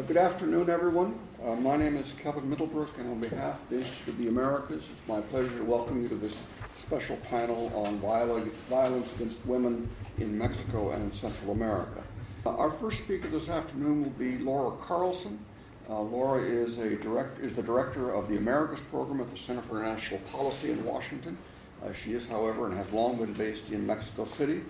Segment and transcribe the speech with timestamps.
[0.00, 1.18] Uh, good afternoon, everyone.
[1.44, 4.88] Uh, my name is Kevin Middlebrook, and on behalf of the Institute of the Americas,
[4.90, 6.42] it's my pleasure to welcome you to this
[6.74, 9.86] special panel on violence against women
[10.16, 12.02] in Mexico and Central America.
[12.46, 15.38] Uh, our first speaker this afternoon will be Laura Carlsen.
[15.90, 19.60] Uh, Laura is, a direct, is the director of the Americas program at the Center
[19.60, 21.36] for International Policy in Washington.
[21.84, 24.62] Uh, she is, however, and has long been based in Mexico City.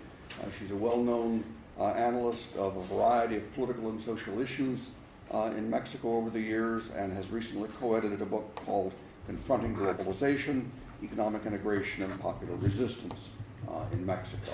[0.42, 1.44] Uh, she's a well known
[1.78, 4.90] analyst of a variety of political and social issues
[5.32, 8.92] uh, in Mexico over the years and has recently co edited a book called
[9.26, 10.66] Confronting Globalization
[11.02, 13.30] Economic Integration and Popular Resistance
[13.68, 14.52] uh, in Mexico.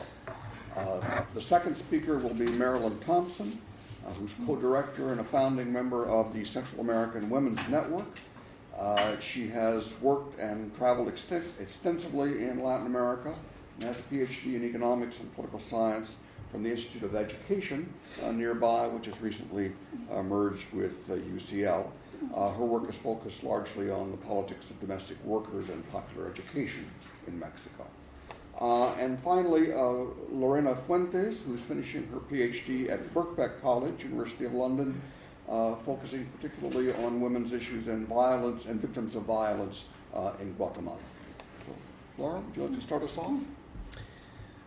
[0.76, 3.58] Uh, the second speaker will be Marilyn Thomson,
[4.06, 8.18] uh, who's co director and a founding member of the Central American Women's Network.
[8.78, 13.34] Uh, she has worked and traveled extensively in Latin America
[13.76, 16.16] and has a PhD in economics and political science
[16.50, 17.92] from the Institute of Education
[18.24, 19.72] uh, nearby, which has recently
[20.10, 21.90] uh, merged with UCL.
[22.34, 26.86] Uh, her work is focused largely on the politics of domestic workers and popular education
[27.26, 27.86] in Mexico.
[28.58, 34.54] Uh, and finally, uh, Lorena Fuentes, who's finishing her PhD at Birkbeck College, University of
[34.54, 35.00] London,
[35.48, 39.86] uh, focusing particularly on women's issues and violence and victims of violence
[40.40, 40.96] in Guatemala.
[42.16, 43.38] Laura, would you like to start us off?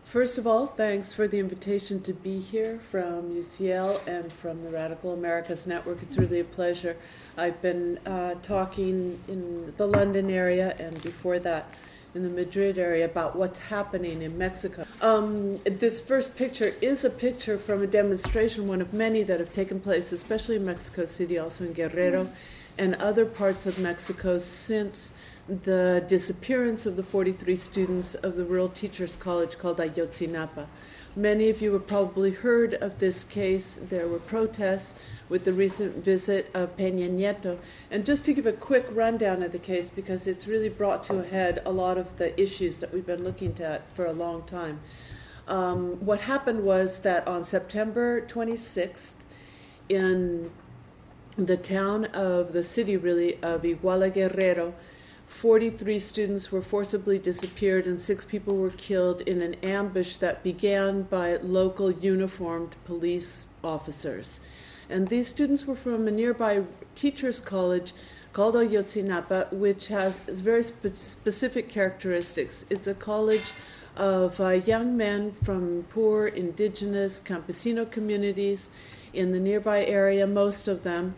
[0.09, 4.71] First of all, thanks for the invitation to be here from UCL and from the
[4.71, 6.01] Radical Americas Network.
[6.01, 6.97] It's really a pleasure.
[7.38, 11.75] I've been uh, talking in the London area and before that
[12.16, 14.88] in the Madrid area about what's happening in Mexico.
[14.99, 19.53] Um, this first picture is a picture from a demonstration, one of many that have
[19.53, 22.31] taken place, especially in Mexico City, also in Guerrero,
[22.79, 25.13] and other parts of Mexico since
[25.50, 30.67] the disappearance of the 43 students of the Rural Teachers College called Ayotzinapa.
[31.16, 33.80] Many of you have probably heard of this case.
[33.81, 34.94] There were protests
[35.28, 37.58] with the recent visit of Peña Nieto.
[37.89, 41.19] And just to give a quick rundown of the case, because it's really brought to
[41.19, 44.44] a head a lot of the issues that we've been looking at for a long
[44.44, 44.79] time.
[45.47, 49.13] Um, what happened was that on September 26th,
[49.90, 50.52] in
[51.38, 54.75] the town of the city, really, of Iguala Guerrero,
[55.29, 61.03] 43 students were forcibly disappeared and six people were killed in an ambush that began
[61.03, 64.40] by local uniformed police officers.
[64.90, 66.63] And these students were from a nearby
[66.95, 67.94] teachers' college
[68.34, 72.66] called Ayotzinapa, which has very spe- specific characteristics.
[72.69, 73.51] It's a college
[73.96, 78.69] of uh, young men from poor, indigenous, campesino communities
[79.13, 81.16] in the nearby area, most of them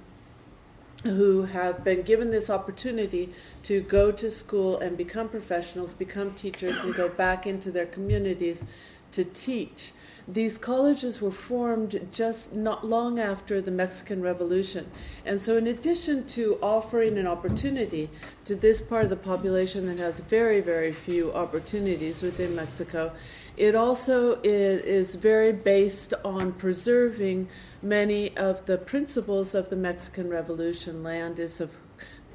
[1.04, 6.78] who have been given this opportunity to go to school and become professionals, become teachers,
[6.84, 8.66] and go back into their communities
[9.12, 9.92] to teach.
[10.28, 14.90] These colleges were formed just not long after the Mexican Revolution.
[15.26, 18.10] And so, in addition to offering an opportunity
[18.46, 23.14] to this part of the population that has very, very few opportunities within Mexico,
[23.58, 27.50] it also is very based on preserving
[27.82, 31.04] many of the principles of the Mexican Revolution.
[31.04, 31.72] Land is of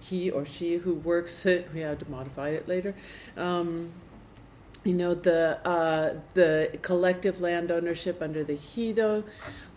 [0.00, 1.68] he or she who works it.
[1.74, 2.94] We had to modify it later.
[3.36, 3.92] Um,
[4.86, 9.24] you know the uh, the collective land ownership under the Ejido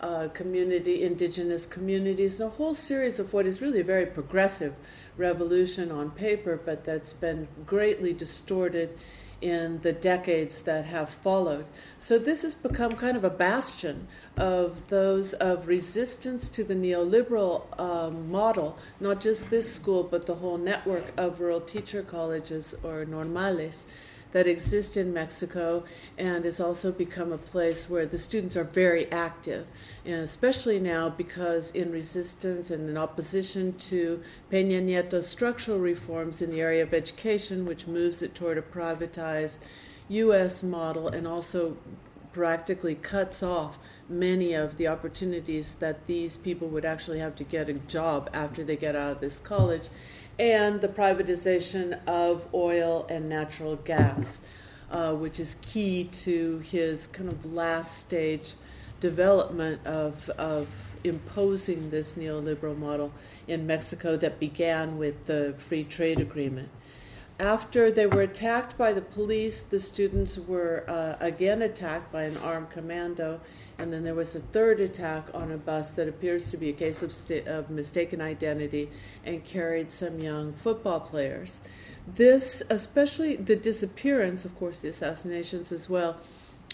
[0.02, 4.76] uh, community, indigenous communities, and a whole series of what is really a very progressive
[5.18, 8.96] revolution on paper, but that's been greatly distorted
[9.42, 11.66] in the decades that have followed.
[11.98, 14.08] So this has become kind of a bastion
[14.38, 20.36] of those of resistance to the neoliberal um, model, not just this school, but the
[20.36, 23.88] whole network of rural teacher colleges or normales
[24.32, 25.84] that exist in Mexico
[26.18, 29.68] and has also become a place where the students are very active,
[30.06, 36.52] and especially now because in resistance and in opposition to Peña Nieto's structural reforms in
[36.52, 39.60] the area of education, which moves it toward a privatized
[40.10, 40.64] U.S.
[40.64, 41.78] model and also
[42.32, 47.70] practically cuts off many of the opportunities that these people would actually have to get
[47.70, 49.90] a job after they get out of this college
[50.40, 54.42] and the privatization of oil and natural gas,
[54.90, 58.54] uh, which is key to his kind of last stage
[59.02, 60.68] development of, of
[61.04, 63.12] imposing this neoliberal model
[63.48, 66.70] in Mexico that began with the free trade agreement.
[67.40, 72.36] After they were attacked by the police, the students were uh, again attacked by an
[72.38, 73.40] armed commando,
[73.80, 76.74] and then there was a third attack on a bus that appears to be a
[76.74, 77.14] case of,
[77.48, 78.90] of mistaken identity
[79.26, 81.62] and carried some young football players.
[82.06, 86.18] This, especially the disappearance, of course, the assassinations as well,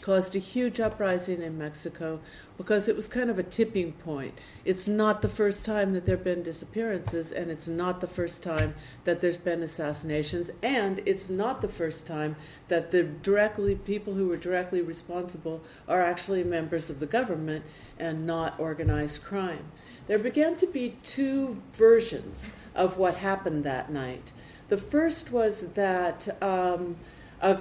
[0.01, 2.19] caused a huge uprising in Mexico
[2.57, 4.39] because it was kind of a tipping point.
[4.63, 8.43] It's not the first time that there have been disappearances, and it's not the first
[8.43, 12.35] time that there's been assassinations, and it's not the first time
[12.67, 17.65] that the directly people who were directly responsible are actually members of the government
[17.99, 19.65] and not organized crime.
[20.07, 24.31] There began to be two versions of what happened that night.
[24.69, 26.95] The first was that um,
[27.41, 27.59] a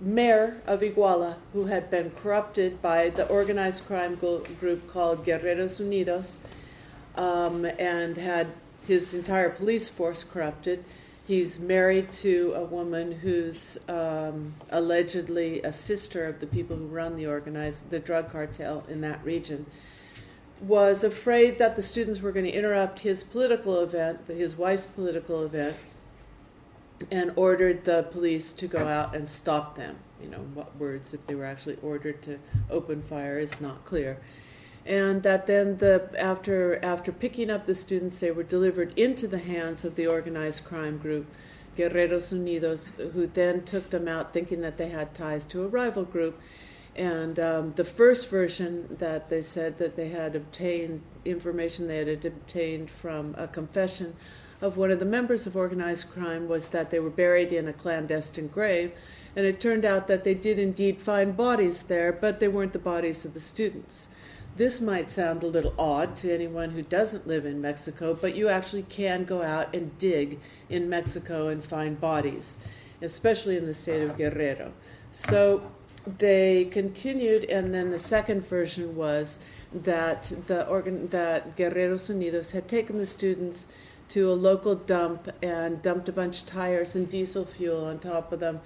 [0.00, 6.38] mayor of Iguala, who had been corrupted by the organized crime group called Guerreros Unidos,
[7.16, 8.48] um, and had
[8.86, 10.84] his entire police force corrupted.
[11.26, 17.16] He's married to a woman who's um, allegedly a sister of the people who run
[17.16, 19.66] the organized the drug cartel in that region.
[20.62, 25.44] Was afraid that the students were going to interrupt his political event, his wife's political
[25.44, 25.76] event,
[27.10, 29.96] and ordered the police to go out and stop them.
[30.22, 32.38] You know, what words, if they were actually ordered to
[32.70, 34.18] open fire, is not clear.
[34.84, 39.38] And that then, the, after, after picking up the students, they were delivered into the
[39.38, 41.26] hands of the organized crime group,
[41.76, 46.04] Guerreros Unidos, who then took them out thinking that they had ties to a rival
[46.04, 46.40] group.
[46.96, 52.24] And um, the first version that they said that they had obtained information they had
[52.24, 54.16] obtained from a confession
[54.60, 57.72] of one of the members of organized crime was that they were buried in a
[57.72, 58.92] clandestine grave.
[59.36, 62.78] And it turned out that they did indeed find bodies there, but they weren't the
[62.78, 64.08] bodies of the students.
[64.56, 68.48] This might sound a little odd to anyone who doesn't live in Mexico, but you
[68.48, 72.58] actually can go out and dig in Mexico and find bodies,
[73.00, 74.72] especially in the state of Guerrero.
[75.12, 75.70] So
[76.18, 79.38] they continued, and then the second version was
[79.72, 83.66] that the organ that Guerreros Unidos had taken the students
[84.10, 88.32] to a local dump and dumped a bunch of tires and diesel fuel on top
[88.32, 88.60] of them,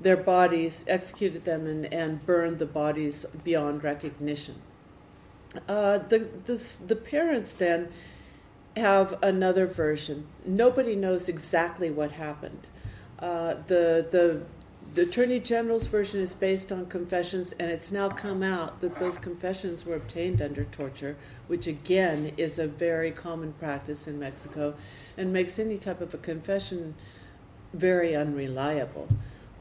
[0.00, 4.56] their bodies, executed them, and, and burned the bodies beyond recognition.
[5.68, 7.88] Uh, the, the, the parents then
[8.76, 10.26] have another version.
[10.44, 12.68] Nobody knows exactly what happened.
[13.20, 14.42] Uh, the, the
[14.94, 19.18] the Attorney General's version is based on confessions, and it's now come out that those
[19.18, 21.16] confessions were obtained under torture,
[21.48, 24.74] which again is a very common practice in Mexico
[25.16, 26.94] and makes any type of a confession
[27.72, 29.08] very unreliable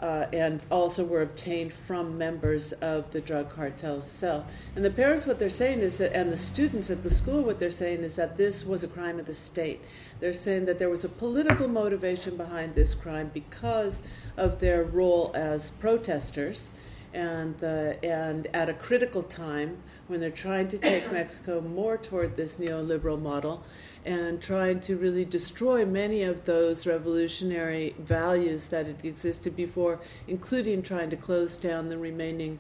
[0.04, 4.44] uh, and also were obtained from members of the drug cartel itself.
[4.76, 7.58] And the parents, what they're saying is that, and the students at the school, what
[7.58, 9.82] they're saying is that this was a crime of the state.
[10.20, 14.04] They're saying that there was a political motivation behind this crime because
[14.38, 16.70] of their role as protesters.
[17.14, 19.78] And, the, and at a critical time
[20.08, 23.64] when they're trying to take Mexico more toward this neoliberal model,
[24.06, 30.82] and trying to really destroy many of those revolutionary values that had existed before, including
[30.82, 32.60] trying to close down the remaining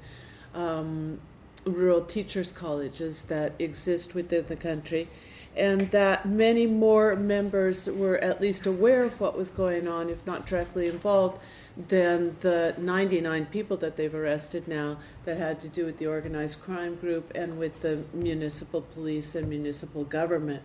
[0.53, 1.19] um,
[1.65, 5.07] rural teachers' colleges that exist within the country.
[5.55, 10.25] And that many more members were at least aware of what was going on, if
[10.25, 11.39] not directly involved,
[11.75, 16.61] than the 99 people that they've arrested now that had to do with the organized
[16.61, 20.61] crime group and with the municipal police and municipal government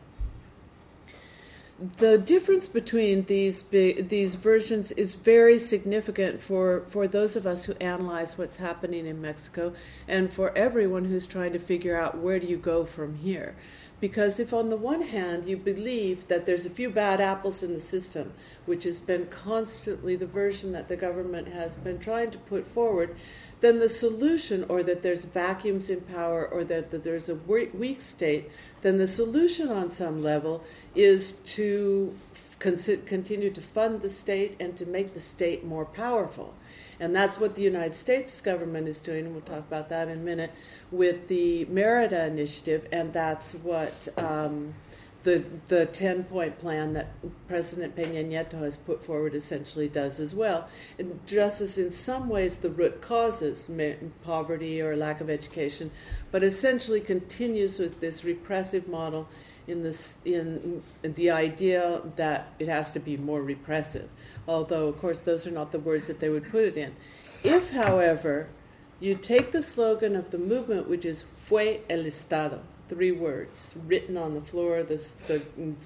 [1.99, 7.75] the difference between these these versions is very significant for, for those of us who
[7.75, 9.73] analyze what's happening in Mexico
[10.09, 13.55] and for everyone who's trying to figure out where do you go from here.
[14.01, 17.75] Because if on the one hand you believe that there's a few bad apples in
[17.75, 18.33] the system,
[18.67, 23.17] which has been constantly the version that the government has been trying to put forward,
[23.61, 28.01] then the solution, or that there's vacuums in power, or that, that there's a weak
[28.01, 28.51] state,
[28.83, 30.63] then the solution on some level
[30.95, 32.17] is to
[32.61, 36.55] continue to fund the state and to make the state more powerful.
[37.01, 40.19] And that's what the United States government is doing, and we'll talk about that in
[40.19, 40.51] a minute,
[40.91, 44.75] with the Merida Initiative, and that's what um,
[45.23, 47.09] the the ten point plan that
[47.49, 50.69] President Peña Nieto has put forward essentially does as well.
[50.97, 53.71] It addresses in some ways the root causes,
[54.25, 55.91] poverty or lack of education,
[56.31, 59.29] but essentially continues with this repressive model
[59.67, 64.09] in this in the idea that it has to be more repressive.
[64.49, 66.97] Although of course those are not the words that they would put it in.
[67.45, 68.49] If, however,
[68.99, 74.17] you take the slogan of the movement, which is Fue el Estado, three words written
[74.17, 75.43] on the floor the, the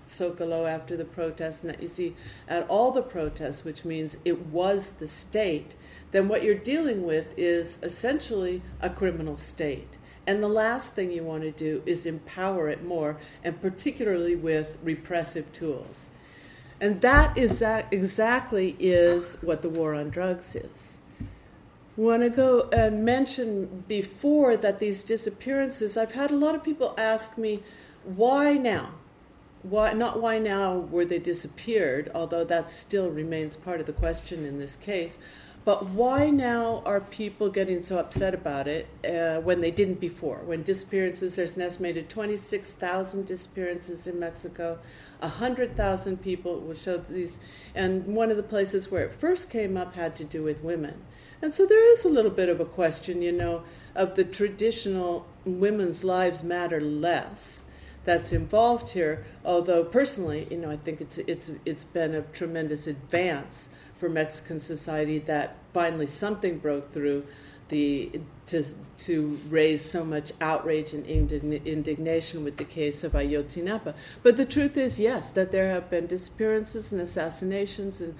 [0.09, 2.15] Zocalo after the protest, and that you see
[2.49, 5.75] at all the protests, which means it was the state,
[6.13, 9.99] then what you're dealing with is essentially a criminal state.
[10.27, 14.79] And the last thing you want to do is empower it more, and particularly with
[14.83, 16.11] repressive tools.
[16.83, 20.99] And that is exactly is what the war on drugs is.
[21.97, 26.93] want to go and mention before that these disappearances, I've had a lot of people
[26.99, 27.63] ask me,
[28.03, 28.91] why now?
[29.63, 34.45] Why not why now were they disappeared, although that still remains part of the question
[34.45, 35.21] in this case.
[35.65, 40.39] But why now are people getting so upset about it uh, when they didn't before?
[40.39, 44.81] When disappearances, there's an estimated 26,000 disappearances in Mexico,
[45.23, 47.39] 100,000 people will show these,
[47.75, 51.03] and one of the places where it first came up had to do with women.
[51.41, 53.65] And so there is a little bit of a question, you know,
[53.95, 57.65] of the traditional women's lives matter less
[58.05, 59.25] that's involved here.
[59.45, 64.61] Although personally, you know, I think it's it's it's been a tremendous advance for Mexican
[64.61, 67.25] society that finally something broke through
[67.69, 68.65] the to
[68.99, 73.95] to raise so much outrage and indignation with the case of Ayotzinapa.
[74.23, 78.15] But the truth is, yes, that there have been disappearances and assassinations and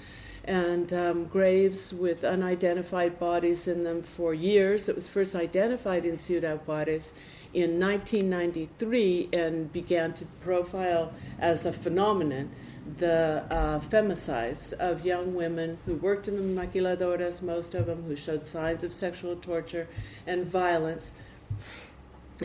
[0.45, 4.89] and um, graves with unidentified bodies in them for years.
[4.89, 7.13] It was first identified in Ciudad Juarez
[7.55, 12.51] in 1993 and began to profile as a phenomenon
[12.99, 18.17] the uh, femicides of young women who worked in the maquiladoras, most of them who
[18.17, 19.87] showed signs of sexual torture
[20.27, 21.13] and violence.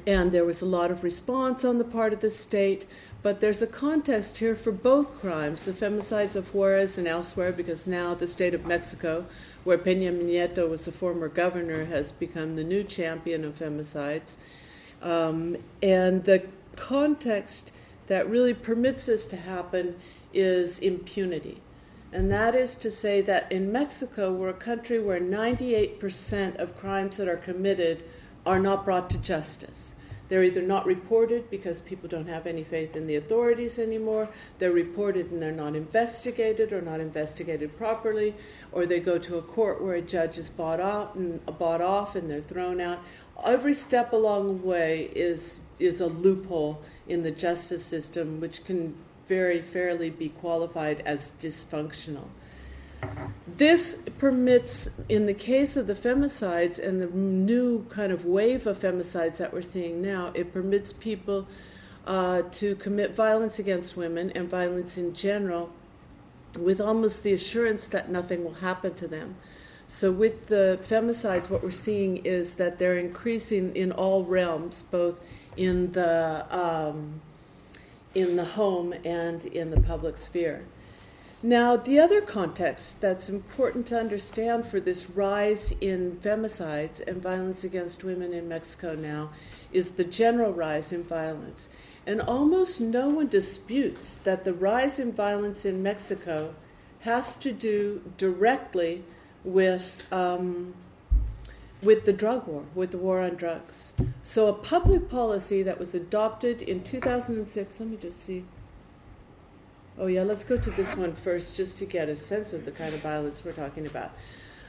[0.06, 2.86] And there was a lot of response on the part of the state,
[3.24, 7.88] but there's a contest here for both crimes the femicides of Juarez and elsewhere, because
[7.88, 9.25] now the state of Mexico,
[9.63, 14.36] where Peña Nieto was the former governor, has become the new champion of femicides.
[15.01, 16.44] Um, and the
[16.75, 17.72] context
[18.08, 19.96] that really permits this to happen
[20.38, 21.60] is impunity.
[22.13, 27.17] And that is to say that in Mexico, we're a country where 98% of crimes
[27.17, 28.03] that are committed
[28.46, 29.94] are not brought to justice.
[30.29, 34.29] They're either not reported because people don't have any faith in the authorities anymore,
[34.60, 38.36] they're reported and they're not investigated or not investigated properly,
[38.72, 42.15] or they go to a court where a judge is bought out and bought off
[42.15, 43.00] and they're thrown out.
[43.46, 48.96] Every step along the way is is a loophole in the justice system which can
[49.27, 52.27] very fairly be qualified as dysfunctional.
[53.48, 58.79] This permits, in the case of the femicides and the new kind of wave of
[58.79, 61.48] femicides that we're seeing now, it permits people
[62.05, 65.72] uh, to commit violence against women and violence in general
[66.57, 69.36] with almost the assurance that nothing will happen to them.
[69.89, 75.22] So, with the femicides, what we're seeing is that they're increasing in all realms, both
[75.55, 77.22] in the um,
[78.17, 80.65] in the home and in the public sphere.
[81.43, 87.63] Now, the other context that's important to understand for this rise in femicides and violence
[87.63, 89.29] against women in Mexico now
[89.71, 91.69] is the general rise in violence.
[92.07, 96.55] And almost no one disputes that the rise in violence in Mexico
[97.01, 99.03] has to do directly
[99.43, 100.74] with um,
[101.81, 103.93] with the drug war, with the war on drugs.
[104.24, 108.43] So, a public policy that was adopted in 2006, let me just see.
[110.00, 112.72] Oh, yeah, let's go to this one first just to get a sense of the
[112.72, 114.12] kind of violence we're talking about.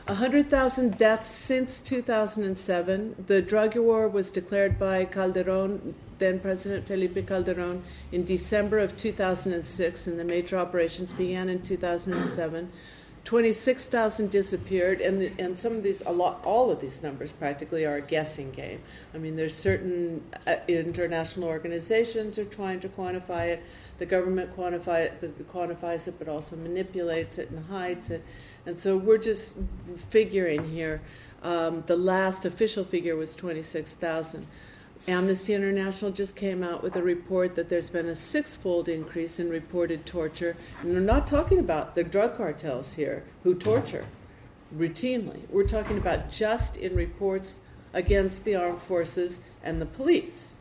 [0.06, 3.24] 100,000 deaths since 2007.
[3.26, 10.06] The drug war was declared by Calderon, then President Felipe Calderon, in December of 2006,
[10.06, 12.72] and the major operations began in 2007.
[13.28, 17.84] 26,000 disappeared, and, the, and some of these, a lot, all of these numbers practically
[17.84, 18.80] are a guessing game.
[19.14, 23.62] I mean, there's certain uh, international organizations are trying to quantify it.
[23.98, 28.24] The government quantify it, but quantifies it, but also manipulates it and hides it.
[28.64, 29.56] And so we're just
[30.08, 31.02] figuring here.
[31.42, 34.46] Um, the last official figure was 26,000.
[35.06, 39.48] Amnesty International just came out with a report that there's been a six-fold increase in
[39.48, 40.56] reported torture.
[40.80, 44.04] And we're not talking about the drug cartels here who torture
[44.76, 45.48] routinely.
[45.48, 47.60] We're talking about just in reports
[47.94, 50.56] against the armed forces and the police.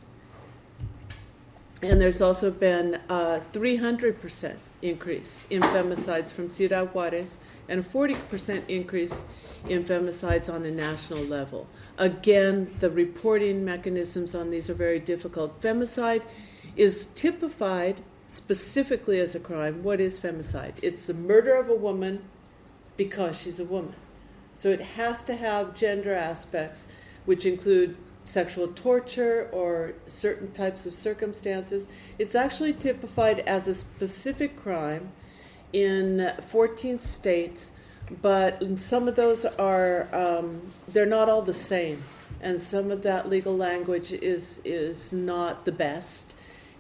[1.82, 7.38] And there's also been a 300% increase in femicides from Ciudad Juarez
[7.70, 9.24] and a 40% increase
[9.68, 11.68] in femicides on a national level.
[11.98, 15.62] Again, the reporting mechanisms on these are very difficult.
[15.62, 16.24] Femicide
[16.76, 19.84] is typified specifically as a crime.
[19.84, 20.76] What is femicide?
[20.82, 22.24] It's the murder of a woman
[22.96, 23.96] because she's a woman.
[24.58, 26.88] So it has to have gender aspects,
[27.26, 27.96] which include
[28.26, 31.88] sexual torture or certain types of circumstances.
[32.20, 35.12] It's actually typified as a specific crime
[35.74, 37.72] in 14 states
[38.22, 42.04] but some of those are um, they're not all the same,
[42.42, 46.34] and some of that legal language is is not the best,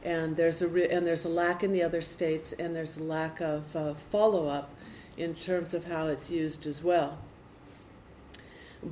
[0.04, 3.04] and there's a re- and there's a lack in the other states, and there's a
[3.04, 4.74] lack of uh, follow up
[5.18, 7.18] in terms of how it's used as well.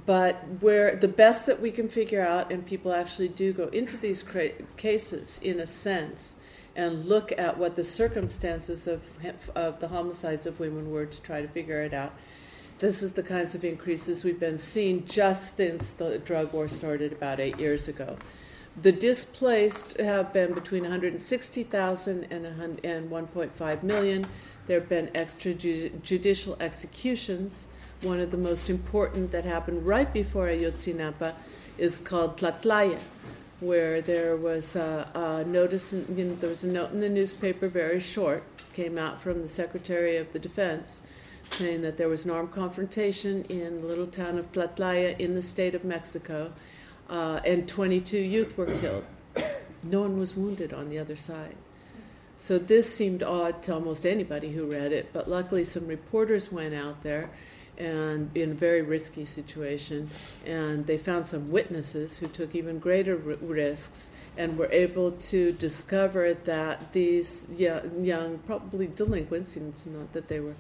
[0.05, 3.95] But where the best that we can figure out, and people actually do go into
[3.95, 6.35] these cra- cases in a sense
[6.75, 9.01] and look at what the circumstances of,
[9.55, 12.13] of the homicides of women were to try to figure it out.
[12.79, 17.13] This is the kinds of increases we've been seeing just since the drug war started
[17.13, 18.17] about eight years ago.
[18.81, 24.27] The displaced have been between 160,000 and 1.5 million.
[24.67, 27.67] There have been extrajudicial executions.
[28.01, 31.35] One of the most important that happened right before Ayotzinapa
[31.77, 32.99] is called Tlatlaya,
[33.59, 37.09] where there was a, a notice, in, you know, there was a note in the
[37.09, 38.43] newspaper, very short,
[38.73, 41.01] came out from the Secretary of the Defense,
[41.49, 45.41] saying that there was an armed confrontation in the little town of Tlatlaya in the
[45.41, 46.51] state of Mexico,
[47.09, 49.05] uh, and 22 youth were killed.
[49.83, 51.55] No one was wounded on the other side.
[52.37, 56.75] So this seemed odd to almost anybody who read it, but luckily some reporters went
[56.75, 57.29] out there
[57.77, 60.09] and in a very risky situation,
[60.45, 65.51] and they found some witnesses who took even greater r- risks and were able to
[65.53, 70.55] discover that these young, young probably delinquents, it's not that they were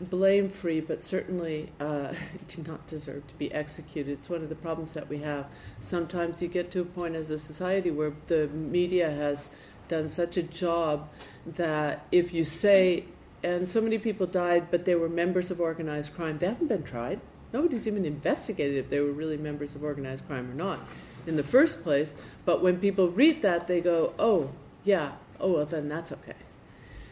[0.00, 2.12] blame free, but certainly uh,
[2.66, 4.12] not deserve to be executed.
[4.12, 5.46] It's one of the problems that we have.
[5.80, 9.50] Sometimes you get to a point as a society where the media has
[9.88, 11.08] done such a job
[11.46, 13.04] that if you say,
[13.42, 16.82] and so many people died, but they were members of organized crime, they haven't been
[16.82, 17.20] tried.
[17.52, 20.80] Nobody's even investigated if they were really members of organized crime or not
[21.26, 22.12] in the first place.
[22.44, 24.50] But when people read that, they go, oh,
[24.84, 26.34] yeah, oh, well, then that's okay.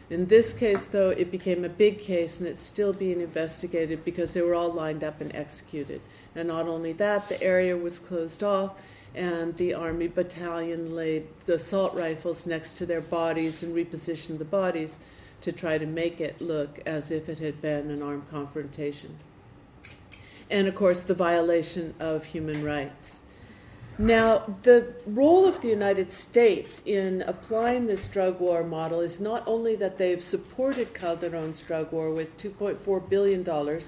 [0.09, 4.33] In this case, though, it became a big case and it's still being investigated because
[4.33, 6.01] they were all lined up and executed.
[6.35, 8.77] And not only that, the area was closed off
[9.15, 14.45] and the army battalion laid the assault rifles next to their bodies and repositioned the
[14.45, 14.97] bodies
[15.41, 19.17] to try to make it look as if it had been an armed confrontation.
[20.49, 23.19] And of course, the violation of human rights.
[23.99, 29.43] Now, the role of the United States in applying this drug war model is not
[29.47, 33.81] only that they've supported Calderon's drug war with $2.4 billion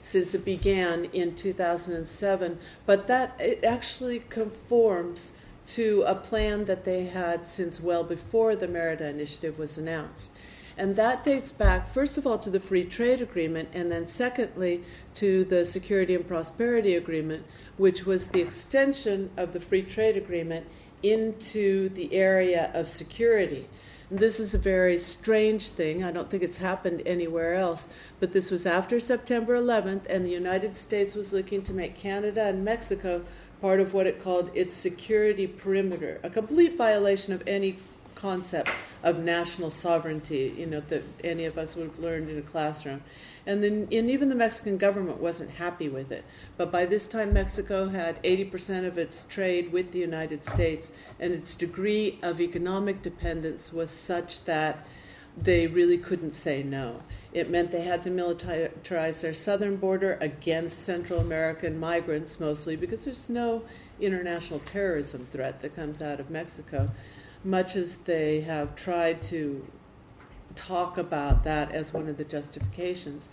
[0.00, 5.32] since it began in 2007, but that it actually conforms
[5.66, 10.30] to a plan that they had since well before the Merida Initiative was announced.
[10.78, 14.84] And that dates back, first of all, to the Free Trade Agreement, and then secondly,
[15.16, 17.44] to the Security and Prosperity Agreement,
[17.76, 20.68] which was the extension of the Free Trade Agreement
[21.02, 23.68] into the area of security.
[24.08, 26.04] And this is a very strange thing.
[26.04, 27.88] I don't think it's happened anywhere else.
[28.20, 32.44] But this was after September 11th, and the United States was looking to make Canada
[32.44, 33.24] and Mexico
[33.60, 37.76] part of what it called its security perimeter, a complete violation of any
[38.18, 38.70] concept
[39.04, 43.00] of national sovereignty, you know, that any of us would have learned in a classroom.
[43.46, 46.24] And then, and even the Mexican government wasn't happy with it.
[46.56, 51.32] But by this time, Mexico had 80% of its trade with the United States, and
[51.32, 54.86] its degree of economic dependence was such that
[55.36, 57.00] they really couldn't say no.
[57.32, 63.04] It meant they had to militarize their southern border against Central American migrants mostly because
[63.04, 63.62] there's no
[64.00, 66.90] international terrorism threat that comes out of Mexico
[67.44, 69.64] much as they have tried to
[70.54, 73.28] talk about that as one of the justifications.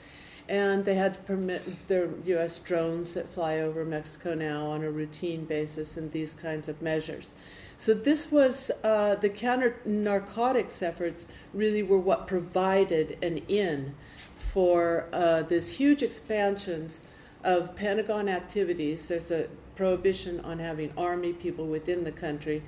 [0.47, 2.59] And they had to permit their U.S.
[2.59, 7.33] drones that fly over Mexico now on a routine basis and these kinds of measures.
[7.77, 13.95] So this was uh, the counter narcotics efforts really were what provided an in
[14.37, 17.03] for uh, this huge expansions
[17.43, 19.07] of Pentagon activities.
[19.07, 22.63] There's a prohibition on having army people within the country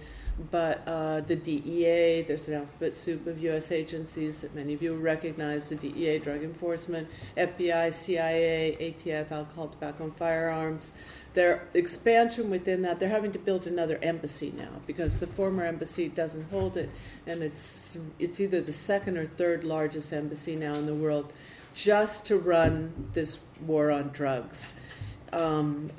[0.51, 3.71] but uh, the DEA, there's an alphabet soup of U.S.
[3.71, 10.05] agencies that many of you recognize the DEA, Drug Enforcement, FBI, CIA, ATF, Alcohol, Tobacco,
[10.05, 10.91] and Firearms.
[11.33, 16.07] Their expansion within that, they're having to build another embassy now because the former embassy
[16.07, 16.89] doesn't hold it,
[17.25, 21.33] and it's, it's either the second or third largest embassy now in the world
[21.73, 24.73] just to run this war on drugs.
[25.33, 25.91] Um,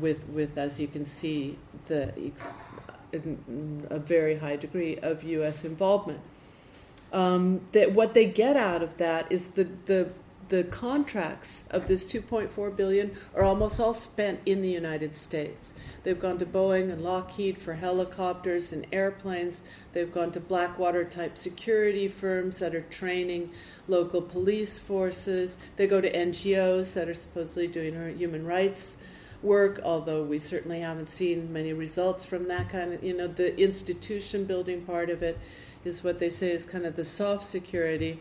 [0.00, 2.14] with, with, as you can see, the
[3.12, 5.64] a very high degree of U.S.
[5.64, 6.20] involvement.
[7.12, 10.10] Um, that what they get out of that is the, the
[10.48, 15.74] the contracts of this 2.4 billion are almost all spent in the United States.
[16.04, 19.62] They've gone to Boeing and Lockheed for helicopters and airplanes.
[19.92, 23.50] They've gone to Blackwater type security firms that are training
[23.88, 25.56] local police forces.
[25.76, 28.96] They go to NGOs that are supposedly doing human rights
[29.42, 33.58] work, although we certainly haven't seen many results from that kind of, you know, the
[33.60, 35.38] institution building part of it
[35.84, 38.20] is what they say is kind of the soft security.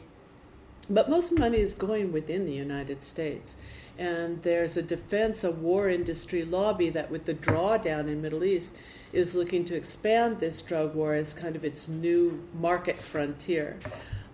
[0.89, 3.55] But most money is going within the United States.
[3.97, 8.75] And there's a defense, a war industry lobby that, with the drawdown in Middle East,
[9.13, 13.77] is looking to expand this drug war as kind of its new market frontier.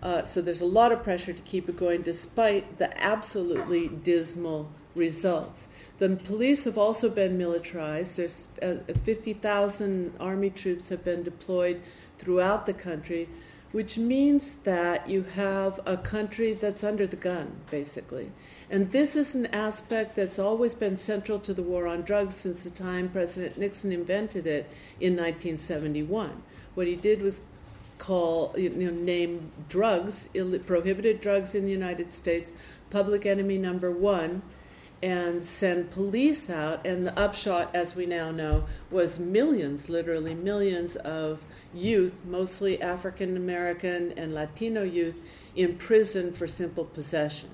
[0.02, 4.68] Uh, so there's a lot of pressure to keep it going, despite the absolutely dismal
[4.96, 5.68] results.
[6.00, 8.18] The police have also been militarized.
[8.18, 11.82] There's uh, 50,000 army troops have been deployed
[12.18, 13.30] throughout the country,
[13.72, 18.32] which means that you have a country that's under the gun, basically.
[18.70, 22.64] And this is an aspect that's always been central to the war on drugs since
[22.64, 26.42] the time President Nixon invented it in 1971.
[26.74, 27.42] What he did was
[27.98, 30.30] call, you know, name drugs,
[30.66, 32.52] prohibited drugs in the United States,
[32.90, 34.42] public enemy number one,
[35.02, 36.86] and send police out.
[36.86, 43.38] And the upshot, as we now know, was millions, literally millions of youth, mostly African
[43.38, 45.16] American and Latino youth,
[45.56, 47.50] in prison for simple possession.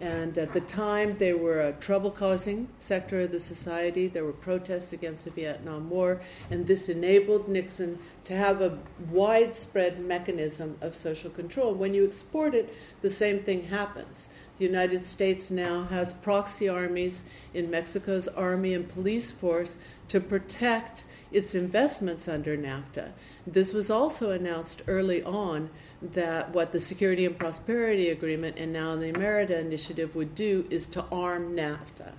[0.00, 4.08] And at the time, they were a trouble causing sector of the society.
[4.08, 8.78] There were protests against the Vietnam War, and this enabled Nixon to have a
[9.10, 11.72] widespread mechanism of social control.
[11.74, 14.28] When you export it, the same thing happens.
[14.62, 21.02] The United States now has proxy armies in Mexico's army and police force to protect
[21.32, 23.10] its investments under NAFTA.
[23.44, 25.70] This was also announced early on
[26.00, 30.86] that what the Security and Prosperity Agreement and now the Merida Initiative would do is
[30.86, 32.12] to arm NAFTA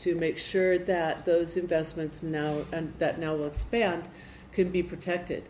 [0.00, 2.66] to make sure that those investments now
[2.98, 4.06] that now will expand
[4.52, 5.48] can be protected.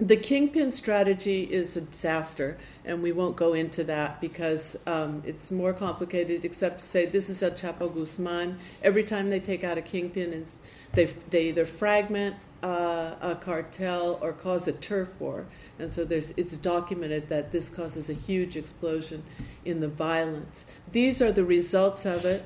[0.00, 5.50] The kingpin strategy is a disaster, and we won't go into that because um, it's
[5.50, 6.46] more complicated.
[6.46, 8.58] Except to say this is El Chapo Guzman.
[8.82, 10.46] Every time they take out a kingpin,
[10.94, 15.46] they they either fragment uh, a cartel or cause a turf war.
[15.78, 19.22] And so there's, it's documented that this causes a huge explosion
[19.64, 20.66] in the violence.
[20.92, 22.44] These are the results of it.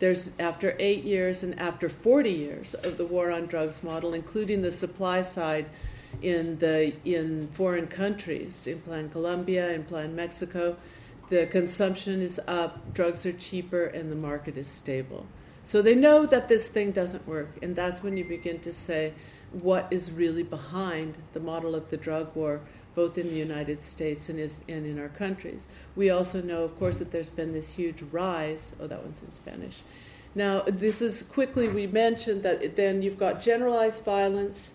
[0.00, 4.62] There's after eight years and after 40 years of the war on drugs model, including
[4.62, 5.66] the supply side
[6.24, 10.76] in the in foreign countries, in Plan Colombia, in Plan Mexico,
[11.28, 15.26] the consumption is up, drugs are cheaper, and the market is stable.
[15.62, 19.12] So they know that this thing doesn't work, and that's when you begin to say,
[19.52, 22.60] what is really behind the model of the drug war,
[22.94, 25.68] both in the United States and, is, and in our countries.
[25.96, 28.74] We also know, of course, that there's been this huge rise.
[28.80, 29.82] Oh, that one's in Spanish.
[30.34, 34.74] Now, this is quickly, we mentioned that then you've got generalized violence,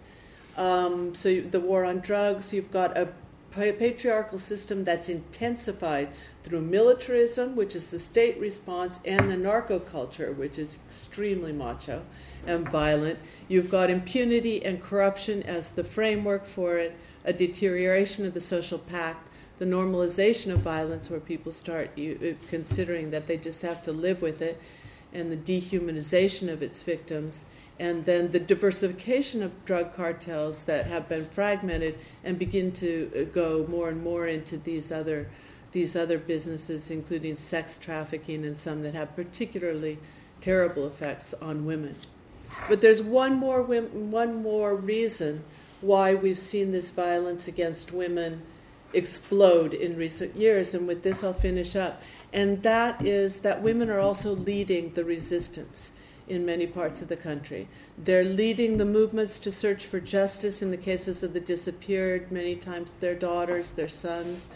[0.58, 3.10] um, so the war on drugs, you've got a
[3.52, 6.10] patriarchal system that's intensified
[6.44, 12.02] through militarism, which is the state response, and the narco culture, which is extremely macho
[12.48, 13.20] and violent.
[13.48, 18.80] You've got impunity and corruption as the framework for it, a deterioration of the social
[18.80, 23.92] pact, the normalization of violence, where people start uh, considering that they just have to
[23.92, 24.60] live with it,
[25.14, 27.46] and the dehumanization of its victims.
[27.80, 33.34] And then the diversification of drug cartels that have been fragmented and begin to uh,
[33.34, 35.30] go more and more into these other
[35.72, 40.00] these other businesses, including sex trafficking and some that have particularly
[40.42, 41.96] terrible effects on women.
[42.68, 45.44] But there's one more one more reason
[45.82, 48.42] why we've seen this violence against women
[48.94, 52.02] explode in recent years, and with this I'll finish up.
[52.34, 55.92] And that is that women are also leading the resistance
[56.30, 57.68] in many parts of the country.
[57.98, 62.56] They're leading the movements to search for justice in the cases of the disappeared, many
[62.56, 64.48] times their daughters, their sons.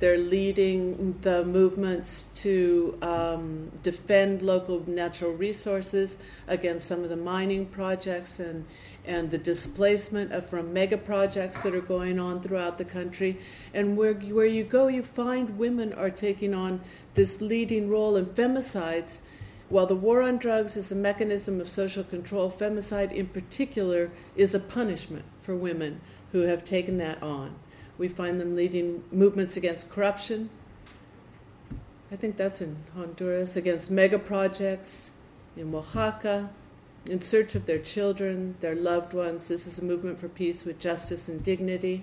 [0.00, 6.16] They're leading the movements to um, defend local natural resources
[6.48, 8.64] against some of the mining projects and,
[9.04, 13.38] and the displacement of, from mega projects that are going on throughout the country.
[13.74, 16.80] And where, where you go, you find women are taking on
[17.14, 19.20] this leading role in femicides.
[19.70, 24.52] While the war on drugs is a mechanism of social control, femicide in particular is
[24.52, 26.00] a punishment for women
[26.32, 27.54] who have taken that on.
[27.96, 30.50] We find them leading movements against corruption.
[32.10, 35.12] I think that's in Honduras, against mega projects
[35.56, 36.50] in Oaxaca,
[37.08, 39.46] in search of their children, their loved ones.
[39.46, 42.02] This is a movement for peace with justice and dignity.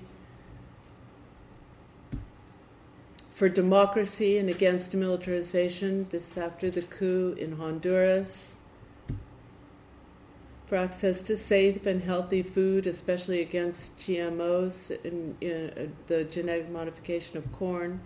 [3.38, 8.58] For democracy and against militarization, this after the coup in Honduras
[10.66, 17.38] for access to safe and healthy food, especially against GMOs and uh, the genetic modification
[17.38, 18.00] of corn,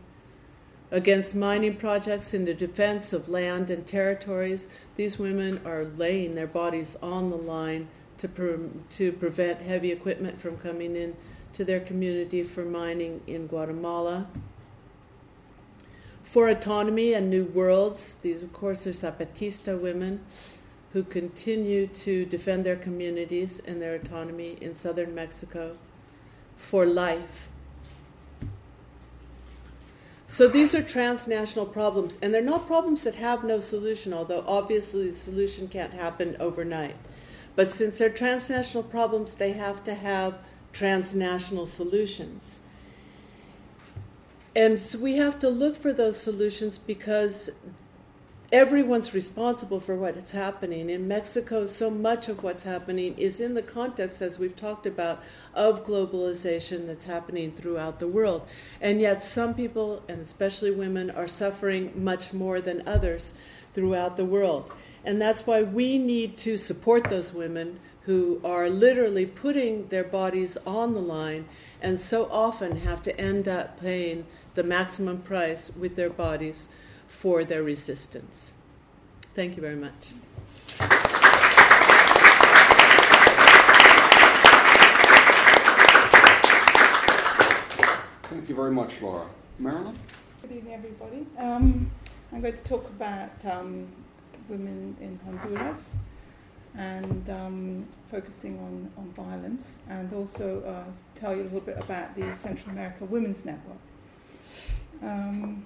[0.91, 4.67] against mining projects in the defense of land and territories.
[4.97, 10.41] These women are laying their bodies on the line to, pre- to prevent heavy equipment
[10.41, 11.15] from coming in
[11.53, 14.27] to their community for mining in Guatemala
[16.31, 18.13] for autonomy and new worlds.
[18.21, 20.21] These, of course, are Zapatista women
[20.93, 25.77] who continue to defend their communities and their autonomy in southern Mexico
[26.55, 27.49] for life.
[30.25, 35.11] So these are transnational problems, and they're not problems that have no solution, although obviously
[35.11, 36.95] the solution can't happen overnight.
[37.57, 40.39] But since they're transnational problems, they have to have
[40.71, 42.61] transnational solutions.
[44.55, 47.49] And so we have to look for those solutions because
[48.51, 50.89] everyone's responsible for what's happening.
[50.89, 55.23] In Mexico, so much of what's happening is in the context, as we've talked about,
[55.53, 58.45] of globalization that's happening throughout the world.
[58.81, 63.33] And yet, some people, and especially women, are suffering much more than others
[63.73, 64.69] throughout the world.
[65.05, 70.57] And that's why we need to support those women who are literally putting their bodies
[70.65, 71.47] on the line
[71.81, 76.69] and so often have to end up paying the maximum price with their bodies
[77.07, 78.53] for their resistance.
[79.33, 80.13] Thank you very much.
[88.23, 89.25] Thank you very much, Laura.
[89.59, 89.97] Marilyn?
[90.41, 91.27] Good evening, everybody.
[91.37, 91.91] Um,
[92.31, 93.87] I'm going to talk about um,
[94.47, 95.91] women in Honduras
[96.77, 102.15] and um, focusing on, on violence, and also uh, tell you a little bit about
[102.15, 103.77] the Central America Women's Network.
[105.01, 105.65] Um,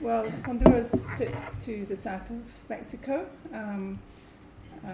[0.00, 3.26] well, Honduras sits to the south of Mexico.
[3.52, 3.98] Um,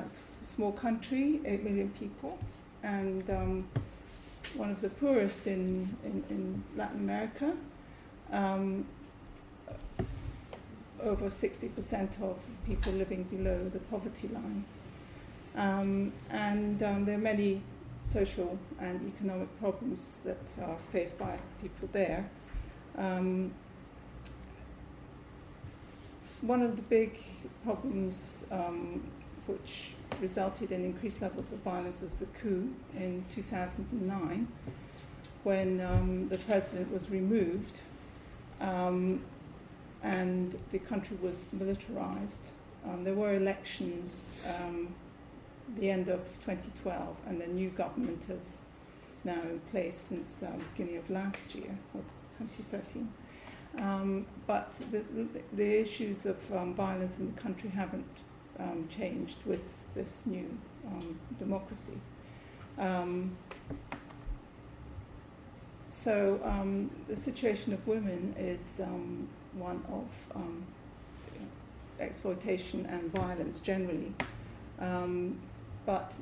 [0.05, 2.39] it's a small country, 8 million people,
[2.83, 3.69] and um,
[4.55, 7.53] one of the poorest in, in, in Latin America.
[8.33, 8.87] Um,
[11.03, 14.65] over 60% of people living below the poverty line.
[15.55, 17.63] Um, and um, there are many
[18.05, 22.29] social and economic problems that are faced by people there.
[22.97, 23.53] Um,
[26.41, 27.19] one of the big
[27.65, 29.03] problems um,
[29.47, 34.49] which resulted in increased levels of violence was the coup in 2009
[35.45, 37.81] when um, the president was removed
[38.61, 39.23] um,
[40.03, 42.49] and the country was militarized.
[42.85, 44.95] Um, there were elections um,
[45.79, 48.65] the end of 2012 and the new government is
[49.25, 51.77] now in place since um, beginning of last year,
[52.39, 53.13] 2013.
[53.79, 55.05] Um, but the,
[55.53, 58.07] the issues of um, violence in the country haven't
[58.59, 59.63] um, changed with
[59.95, 60.49] this new
[60.87, 61.99] um, democracy.
[62.79, 63.37] Um,
[65.89, 68.81] so um, the situation of women is
[69.55, 70.07] one of
[71.99, 74.13] exploitation and violence generally.
[74.79, 76.15] but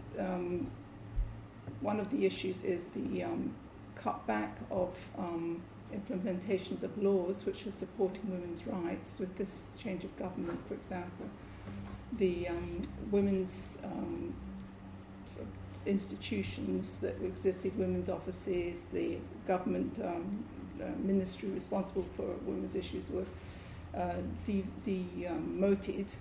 [1.81, 3.24] one of the issues is the
[3.96, 4.96] cutback of
[5.94, 11.26] implementations of laws which are supporting women's rights with this change of government, for example.
[12.18, 14.35] The um, women's um,
[15.26, 20.44] sort of institutions that existed, women's offices, the government um,
[20.80, 23.26] uh, ministry responsible for women's issues were
[23.96, 26.14] uh, demoted de-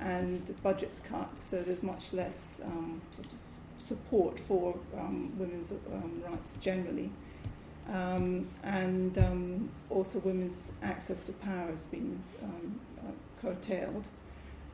[0.00, 3.34] and budgets cut, so there's much less um, sort of
[3.78, 7.10] support for um, women's um, rights generally.
[7.88, 14.08] Um, and um, also women's access to power has been um, uh, curtailed.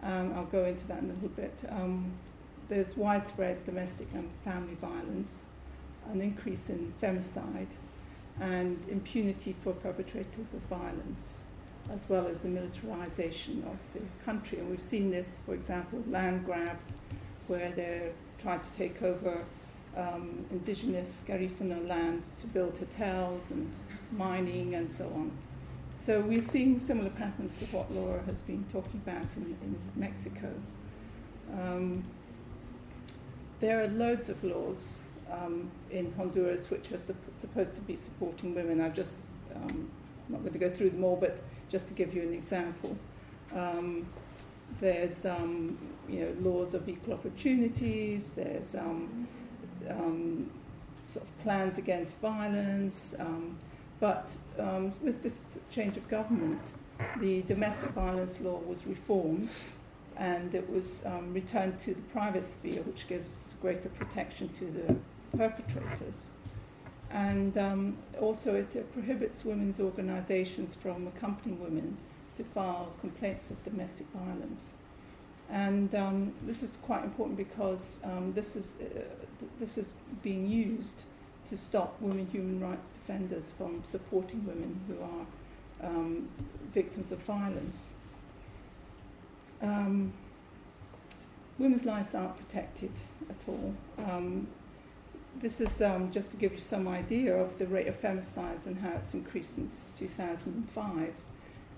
[0.02, 1.54] Um, I'll go into that in a little bit.
[1.68, 2.12] Um,
[2.68, 5.46] there's widespread domestic and family violence,
[6.10, 7.68] an increase in femicide,
[8.40, 11.42] and impunity for perpetrators of violence,
[11.92, 14.58] as well as the militarization of the country.
[14.58, 16.96] And we've seen this, for example, land grabs,
[17.46, 19.44] where they're trying to take over
[19.96, 23.70] um, indigenous Garifuna lands to build hotels and
[24.12, 25.30] mining and so on.
[25.96, 30.52] So we're seeing similar patterns to what Laura has been talking about in, in Mexico.
[31.52, 32.02] Um,
[33.60, 38.54] there are loads of laws um, in Honduras which are sup- supposed to be supporting
[38.54, 38.80] women.
[38.80, 39.90] I've just, um,
[40.26, 41.38] I'm not going to go through them all, but
[41.70, 42.96] just to give you an example.
[43.54, 44.06] Um,
[44.80, 45.78] there's um,
[46.08, 48.74] you know, laws of equal opportunities, there's
[49.90, 50.50] um,
[51.06, 53.14] sort of plans against violence.
[53.18, 53.58] Um,
[54.00, 56.60] but um, with this change of government,
[57.18, 59.48] the domestic violence law was reformed
[60.16, 64.96] and it was um, returned to the private sphere, which gives greater protection to the
[65.36, 66.26] perpetrators.
[67.10, 71.96] And um, also, it, it prohibits women's organizations from accompanying women
[72.36, 74.74] to file complaints of domestic violence.
[75.50, 79.00] And um, this is quite important because um, this, is, uh,
[79.60, 81.04] this is being used
[81.48, 86.28] to stop women human rights defenders from supporting women who are um,
[86.72, 87.92] victims of violence.
[89.60, 90.12] Um,
[91.58, 92.92] women's lives aren't protected
[93.28, 93.74] at all.
[93.98, 94.48] Um,
[95.40, 98.78] this is um, just to give you some idea of the rate of femicides and
[98.78, 101.12] how it's increased since 2005.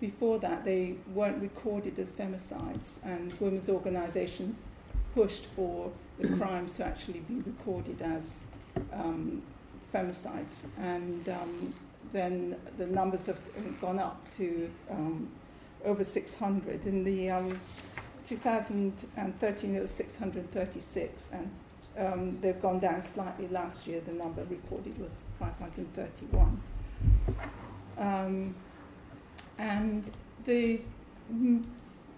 [0.01, 4.69] Before that, they weren't recorded as femicides, and women's organisations
[5.15, 8.41] pushed for the crimes to actually be recorded as
[8.93, 9.43] um,
[9.93, 10.67] femicides.
[10.79, 11.75] And um,
[12.13, 13.39] then the numbers have
[13.81, 15.29] gone up to um,
[15.85, 16.87] over 600.
[16.87, 17.59] In the um,
[18.27, 21.51] 2013, it was 636, and
[21.99, 24.01] um, they've gone down slightly last year.
[24.01, 26.61] The number recorded was 531.
[29.59, 30.05] And
[30.45, 30.81] the,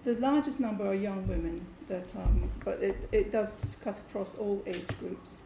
[0.04, 4.62] the largest number are young women, that, um, but it, it does cut across all
[4.66, 5.42] age groups.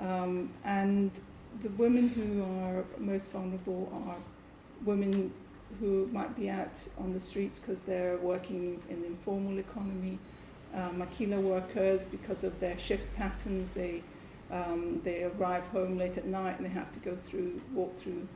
[0.00, 1.10] Um, and
[1.62, 4.16] the women who are most vulnerable are
[4.84, 5.32] women
[5.80, 10.18] who might be out on the streets because they're working in the informal economy,
[10.74, 13.70] uh, maquila workers because of their shift patterns.
[13.72, 14.02] They
[14.50, 18.26] um, they arrive home late at night and they have to go through walk through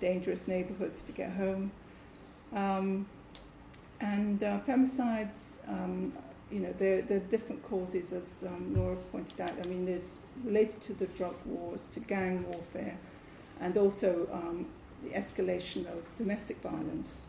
[0.00, 1.70] dangerous neighborhoods to get home.
[2.54, 3.06] Um,
[4.00, 6.12] and uh, femicides, um,
[6.50, 9.52] you know, there, are different causes, as um, Laura pointed out.
[9.62, 12.96] I mean, there's related to the drug wars, to gang warfare,
[13.60, 14.66] and also um,
[15.02, 17.20] the escalation of domestic violence.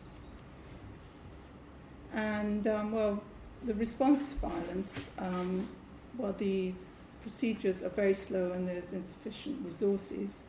[2.12, 3.22] And, um, well,
[3.64, 5.68] the response to violence, um,
[6.16, 6.72] well, the
[7.22, 10.46] procedures are very slow and there's insufficient resources.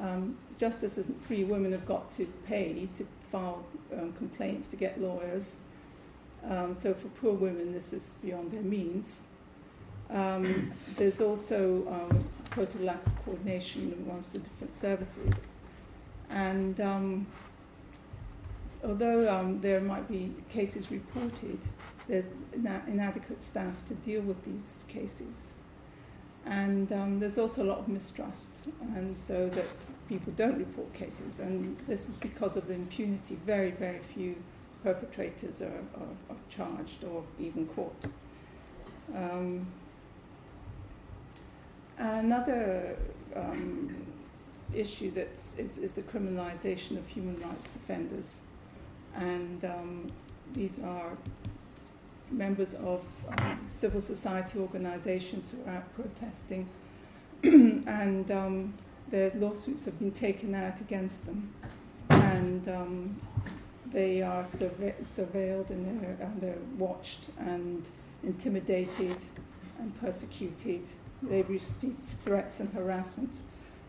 [0.00, 1.44] Um, justice isn't free.
[1.44, 5.56] Women have got to pay to file um, complaints to get lawyers.
[6.48, 9.20] Um, so for poor women, this is beyond their means.
[10.10, 15.48] Um, there's also um, total lack of coordination amongst the different services.
[16.28, 17.26] And um,
[18.82, 21.58] although um, there might be cases reported,
[22.06, 25.54] there's ina- inadequate staff to deal with these cases.
[26.46, 28.50] And um, there's also a lot of mistrust,
[28.94, 29.66] and so that
[30.08, 31.40] people don't report cases.
[31.40, 33.38] And this is because of the impunity.
[33.46, 34.36] Very, very few
[34.82, 37.96] perpetrators are, are, are charged or even caught.
[39.14, 39.66] Um,
[41.96, 42.96] another
[43.34, 43.96] um,
[44.74, 48.42] issue that is, is the criminalization of human rights defenders.
[49.14, 50.06] And um,
[50.52, 51.16] these are
[52.30, 53.02] members of
[53.38, 56.68] um, civil society organizations who are out protesting,
[57.42, 58.74] and um,
[59.10, 61.52] their lawsuits have been taken out against them.
[62.10, 63.20] And um,
[63.86, 67.84] they are surve- surveilled and they're, and they're watched and
[68.22, 69.16] intimidated
[69.78, 70.82] and persecuted.
[71.22, 73.42] They receive threats and harassments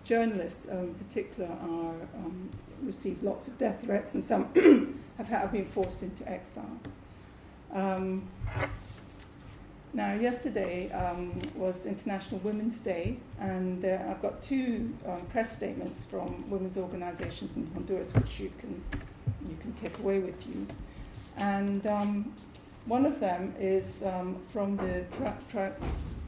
[0.05, 2.49] journalists um, in particular are um,
[2.83, 6.79] received lots of death threats, and some have been forced into exile.
[7.75, 8.25] Um,
[9.93, 16.05] now, yesterday um, was International Women's Day, and uh, I've got two um, press statements
[16.05, 18.81] from women's organizations in Honduras, which you can
[19.49, 20.65] you can take away with you.
[21.37, 22.33] And um,
[22.85, 24.03] one of them is
[24.53, 25.71] from the tri- tri-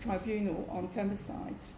[0.01, 1.73] Tribunal on Femicides,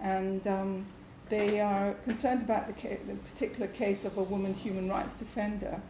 [0.00, 0.84] and
[1.28, 5.80] they are concerned about the, ca- the, particular case of a woman human rights defender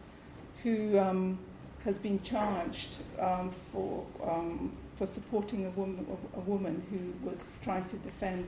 [0.63, 1.37] who um,
[1.85, 7.85] has been charged um, for, um, for supporting a woman, a woman who was trying
[7.85, 8.47] to defend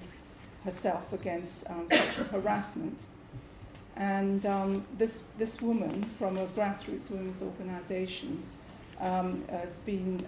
[0.63, 2.99] herself against um, sexual harassment.
[3.95, 8.43] And um, this, this woman from a grassroots women's organization
[8.99, 10.25] um, has been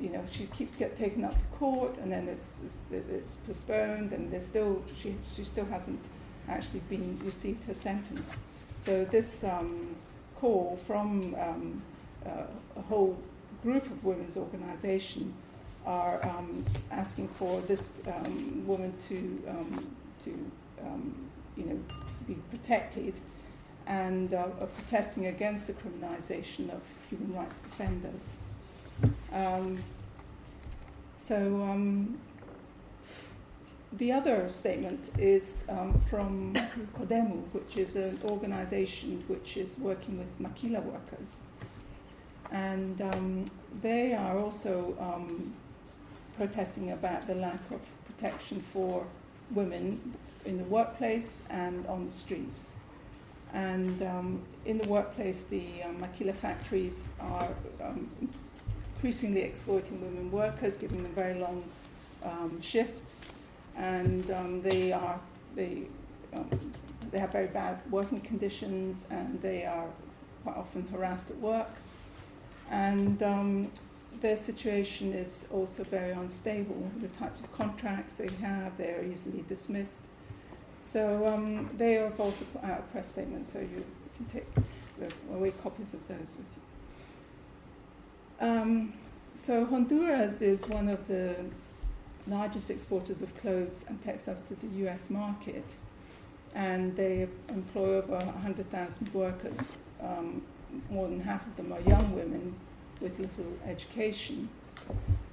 [0.00, 4.30] you know, she keeps get taken up to court, and then it's, it's postponed, and
[4.30, 6.00] there's still she she still hasn't
[6.48, 8.36] actually been received her sentence.
[8.84, 9.96] So this um,
[10.36, 11.82] call from um,
[12.26, 13.18] uh, a whole
[13.62, 15.32] group of women's organisation
[15.86, 20.30] are um, asking for this um, woman to um, to
[20.82, 21.14] um,
[21.56, 21.78] you know
[22.26, 23.14] be protected
[23.86, 28.38] and uh, are protesting against the criminalisation of human rights defenders.
[29.32, 29.82] Um,
[31.16, 32.18] so um,
[33.92, 36.54] the other statement is um, from
[36.98, 41.40] CODEMUH, which is an organization which is working with maquila workers.
[42.50, 43.50] And um,
[43.82, 45.54] they are also um,
[46.36, 49.06] protesting about the lack of protection for
[49.50, 50.14] women
[50.44, 52.72] in the workplace and on the streets.
[53.52, 57.48] And um, in the workplace, the um, maquila factories are
[57.82, 58.10] um,
[58.96, 61.62] increasingly exploiting women workers, giving them very long
[62.24, 63.20] um, shifts,
[63.76, 64.24] and
[64.62, 65.20] they are
[65.54, 65.84] they
[67.14, 69.86] they have very bad working conditions and they are
[70.42, 71.70] quite often harassed at work.
[72.70, 73.70] And um,
[74.20, 76.90] their situation is also very unstable.
[77.00, 80.06] The types of contracts they have, they are easily dismissed.
[80.78, 83.84] So um, they have also put out a press statement, so you
[84.16, 84.46] can take
[85.32, 86.46] away copies of those with
[88.40, 88.46] you.
[88.46, 88.92] Um,
[89.34, 91.36] so Honduras is one of the
[92.26, 95.10] largest exporters of clothes and textiles to the U.S.
[95.10, 95.64] market,
[96.54, 99.78] and they employ over 100,000 workers.
[100.00, 100.42] Um,
[100.90, 102.54] more than half of them are young women
[103.00, 104.48] with little education.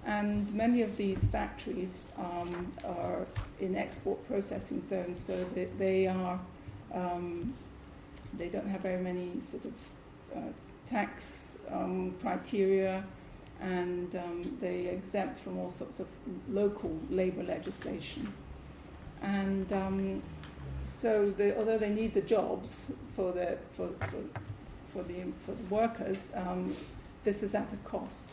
[0.06, 3.28] And many of these factories um, are
[3.60, 6.40] in export processing zones, so that they are
[6.94, 7.54] um,
[8.38, 9.74] they don't have very many sort of
[10.36, 10.40] uh,
[10.90, 13.04] tax um, criteria,
[13.62, 16.08] and um, they exempt from all sorts of
[16.50, 18.34] local labour legislation.
[19.22, 20.22] And um,
[20.84, 24.18] so, they, although they need the jobs for the for, for,
[24.94, 26.76] for the for the workers, um,
[27.24, 28.30] this is at a cost.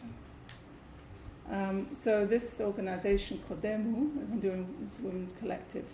[1.50, 4.66] Um, so this organization, CODEMUH, Honduran
[5.00, 5.90] Women's Collective,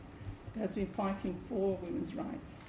[0.58, 2.64] has been fighting for women's rights.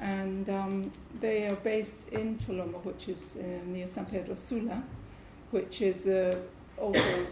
[0.00, 4.82] And um, they are based in Choloma, which is uh, near San Pedro Sula,
[5.50, 6.38] which is uh,
[6.78, 7.26] also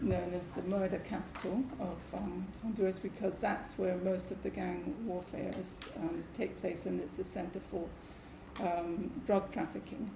[0.00, 4.94] known as the murder capital of um, Honduras because that's where most of the gang
[5.06, 5.52] warfare
[5.96, 7.86] um, take place and it's the center for
[8.60, 10.10] um, drug trafficking.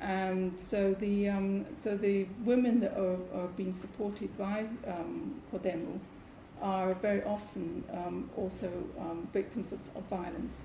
[0.00, 5.40] And so the, um, so the women that are, are being supported by um,
[6.60, 10.64] are very often um, also um, victims of, of, violence.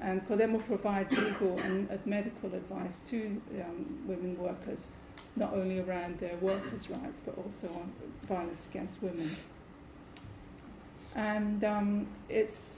[0.00, 4.96] And CODEMUH provides legal and uh, medical advice to um, women workers,
[5.36, 7.92] not only around their workers' rights, but also on
[8.26, 9.30] violence against women.
[11.14, 12.76] And um, it's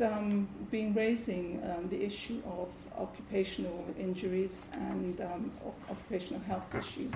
[0.70, 2.68] been raising the issue of
[2.99, 5.51] occupational injuries and um,
[5.91, 7.12] occupational health issues.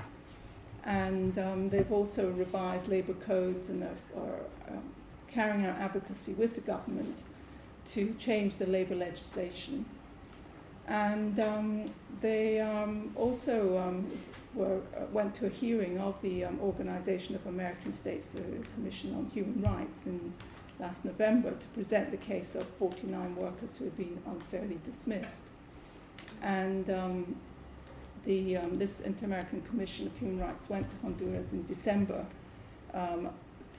[0.85, 4.83] And um, they've also revised labour codes and are, um,
[5.29, 7.18] carrying out advocacy with the government
[7.93, 9.85] to change the labour legislation.
[10.87, 11.85] And um,
[12.21, 14.11] they um, also um,
[14.55, 18.43] were, uh, went to a hearing of the Organization of American States, the
[18.75, 20.33] Commission on Human Rights, in
[20.81, 25.43] last November to present the case of 49 workers who had been unfairly dismissed.
[26.43, 27.37] And um,
[28.24, 32.24] the, um, this Inter American Commission of Human Rights went to Honduras in December
[32.95, 33.28] um,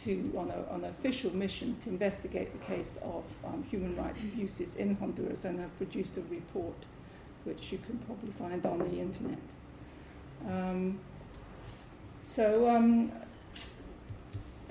[0.03, 4.21] to, on, a, on an official mission to investigate the case of um, human rights
[4.21, 6.75] abuses in Honduras and have produced a report
[7.43, 9.39] which you can probably find on the internet.
[10.47, 10.99] Um,
[12.23, 13.11] so, um,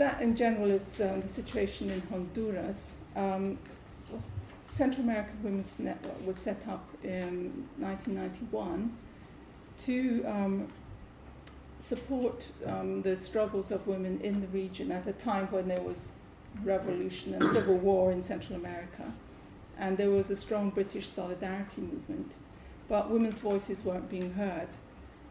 [0.00, 2.96] that in general is the situation in Honduras.
[3.14, 3.58] Um,
[4.72, 8.96] Central American Women's Network was set up in 1991
[9.82, 10.68] to um,
[11.78, 16.12] support um, the struggles of women in the region at a time when there was
[16.64, 19.12] revolution and civil war in Central America.
[19.78, 22.32] And there was a strong British solidarity movement.
[22.88, 24.68] But women's voices weren't being heard.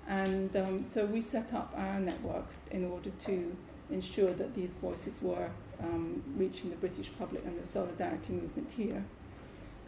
[0.08, 3.56] And um, so we set up our network in order to
[3.92, 5.50] ensure that these voices were
[5.82, 9.04] um, reaching the British public and the solidarity movement here.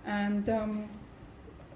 [0.05, 0.89] And um,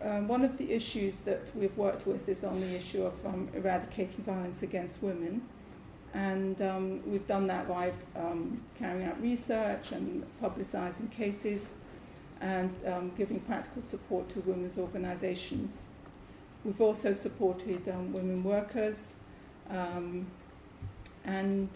[0.01, 3.49] uh, one of the issues that we've worked with is on the issue of um,
[3.53, 5.41] eradicating violence against women.
[6.13, 11.73] And um, we've done that by um, carrying out research and publicizing cases
[12.39, 15.87] and um, giving practical support to women's organizations.
[16.63, 19.15] We've also supported women workers
[21.25, 21.69] and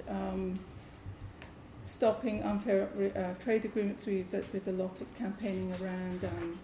[1.90, 4.06] stopping unfair uh, trade agreements.
[4.06, 6.60] We did a lot of campaigning around um,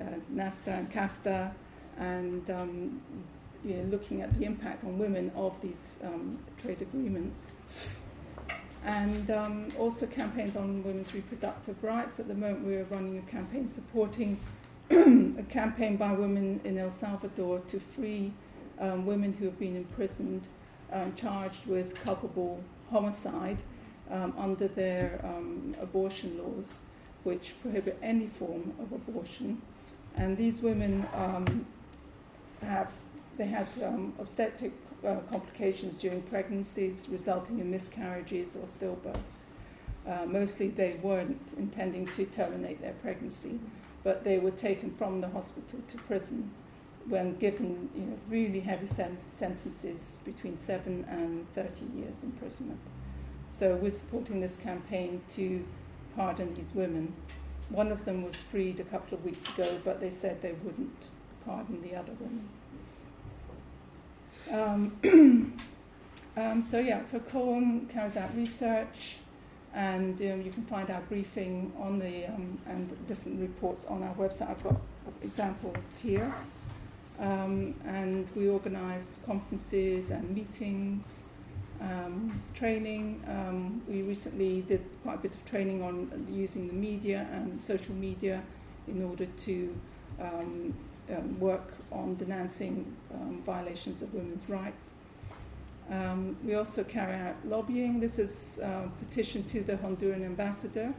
[0.00, 1.52] uh, NAFTA and CAFTA
[1.98, 3.02] and um,
[3.64, 7.52] you know, looking at the impact on women of these um, trade agreements.
[8.84, 12.18] And um, also campaigns on women's reproductive rights.
[12.18, 14.40] At the moment, we are running a campaign supporting
[14.90, 18.32] a campaign by women in El Salvador to free
[18.78, 20.48] um, women who have been imprisoned,
[20.92, 23.58] um, charged with culpable homicide
[24.10, 26.80] um, under their um, abortion laws,
[27.22, 29.62] which prohibit any form of abortion.
[30.16, 31.66] And these women um,
[32.62, 32.92] have
[33.36, 34.72] they had um, obstetric
[35.06, 39.40] uh, complications during pregnancies, resulting in miscarriages or stillbirths.
[40.06, 43.58] Uh, mostly, they weren't intending to terminate their pregnancy,
[44.02, 46.50] but they were taken from the hospital to prison
[47.08, 52.80] when given you know, really heavy sen- sentences between seven and 30 years imprisonment.
[53.48, 55.64] So we're supporting this campaign to
[56.16, 57.14] pardon these women.
[57.70, 60.96] one of them was freed a couple of weeks ago, but they said they wouldn't
[61.46, 62.48] pardon the other women.
[64.50, 65.56] Um,
[66.36, 69.18] um, so yeah, so CAWN carries out research,
[69.72, 74.14] and um, you can find our briefing on the um, and different reports on our
[74.14, 74.50] website.
[74.50, 74.80] I've got
[75.22, 76.34] examples here,
[77.20, 81.24] um, and we organise conferences and meetings,
[81.80, 83.22] um, training.
[83.88, 88.42] we recently did quite a bit of training on using the media and social media
[88.88, 89.74] in order to
[91.38, 92.96] work on denouncing
[93.44, 94.94] violations of women's rights.
[95.90, 97.98] Um, we also carry out lobbying.
[97.98, 100.94] This is a petition to the Honduran ambassador.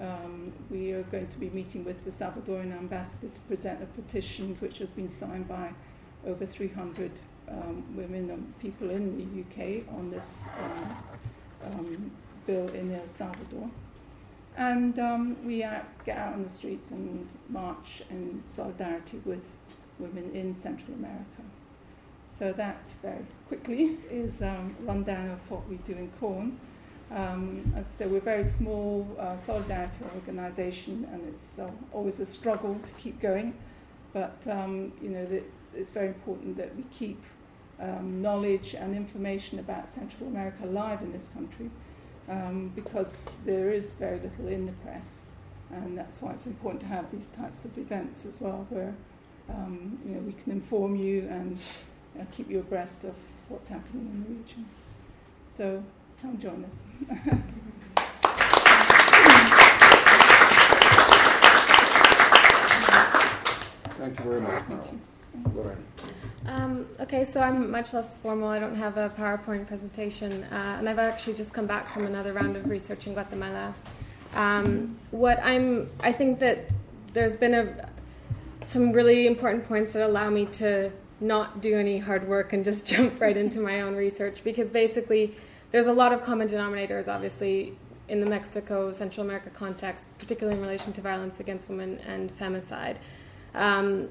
[0.00, 4.56] Um, we are going to be meeting with the Salvadoran ambassador to present a petition
[4.60, 5.72] which has been signed by
[6.26, 7.12] over 300
[7.48, 10.96] um, women and people in the UK on this um,
[11.64, 12.10] um,
[12.46, 13.70] bill in El Salvador.
[14.56, 19.44] And um, we get out on the streets and march in solidarity with
[19.98, 21.42] women in Central America.
[22.30, 26.58] So that very quickly is um, a rundown of what we do in CAWN.
[27.10, 32.18] Um, as I say, we're a very small uh, solidarity organisation, and it's uh, always
[32.18, 33.54] a struggle to keep going.
[34.12, 35.42] But um, you know, the,
[35.74, 37.22] it's very important that we keep
[37.80, 41.70] um, knowledge and information about Central America alive in this country,
[42.28, 45.22] um, because there is very little in the press,
[45.70, 48.94] and that's why it's important to have these types of events as well, where
[49.48, 51.56] um, you know we can inform you and
[52.18, 53.14] uh, keep you abreast of
[53.48, 54.66] what's happening in the region.
[55.50, 55.84] So
[56.20, 56.84] come join us.
[63.98, 65.86] Thank you very much, Marilyn.
[66.46, 68.48] Um, okay, so I'm much less formal.
[68.48, 72.32] I don't have a PowerPoint presentation, uh, and I've actually just come back from another
[72.32, 73.74] round of research in Guatemala.
[74.34, 76.70] Um, what I'm, I think that
[77.14, 77.88] there's been a,
[78.66, 82.86] some really important points that allow me to not do any hard work and just
[82.92, 85.34] jump right into my own research because basically
[85.70, 87.76] there's a lot of common denominators, obviously,
[88.08, 92.96] in the Mexico, Central America context, particularly in relation to violence against women and femicide.
[93.54, 94.08] Um,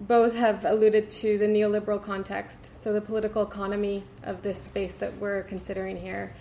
[0.00, 5.16] both have alluded to the neoliberal context, so the political economy of this space that
[5.18, 6.34] we're considering here.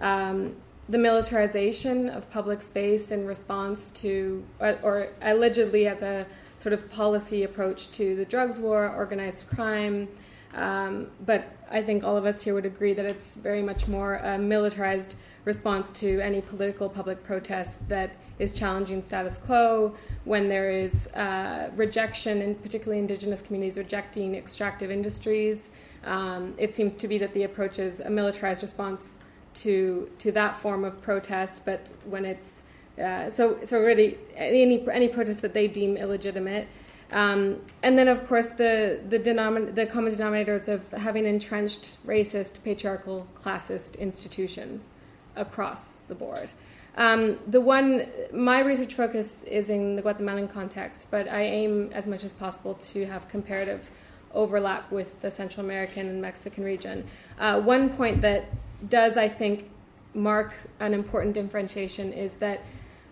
[0.00, 0.56] Um,
[0.88, 6.90] the militarization of public space in response to, or, or allegedly as a sort of
[6.90, 10.08] policy approach to the drugs war, organized crime.
[10.54, 14.16] Um, but I think all of us here would agree that it's very much more
[14.16, 15.14] a militarized
[15.44, 19.94] response to any political public protest that is challenging status quo,
[20.24, 25.70] when there is uh, rejection, and particularly indigenous communities rejecting extractive industries.
[26.04, 29.18] Um, it seems to be that the approach is a militarized response
[29.52, 32.62] to to that form of protest, but when it's
[33.00, 36.68] uh, so, so really, any any protest that they deem illegitimate,
[37.12, 42.62] um, and then of course the the, denomin- the common denominators of having entrenched racist,
[42.62, 44.92] patriarchal, classist institutions
[45.36, 46.52] across the board.
[46.96, 52.06] Um, the one, my research focus is in the Guatemalan context, but I aim as
[52.06, 53.90] much as possible to have comparative
[54.34, 57.04] overlap with the Central American and Mexican region.
[57.38, 58.46] Uh, one point that
[58.88, 59.70] does, I think,
[60.14, 62.60] mark an important differentiation is that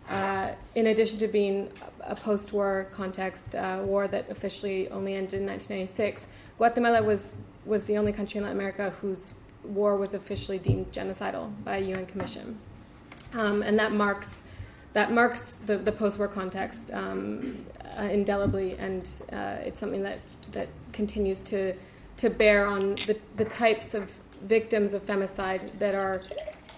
[0.08, 5.40] uh, in addition to being a post war context, uh, war that officially only ended
[5.40, 7.34] in 1996, Guatemala was,
[7.66, 9.34] was the only country in Latin America whose
[9.64, 12.58] war was officially deemed genocidal by a UN commission.
[13.34, 14.44] Um, and that marks,
[14.94, 17.64] that marks the, the post war context um,
[17.98, 20.20] uh, indelibly, and uh, it's something that,
[20.52, 21.74] that continues to,
[22.16, 24.10] to bear on the, the types of
[24.42, 26.22] victims of femicide that are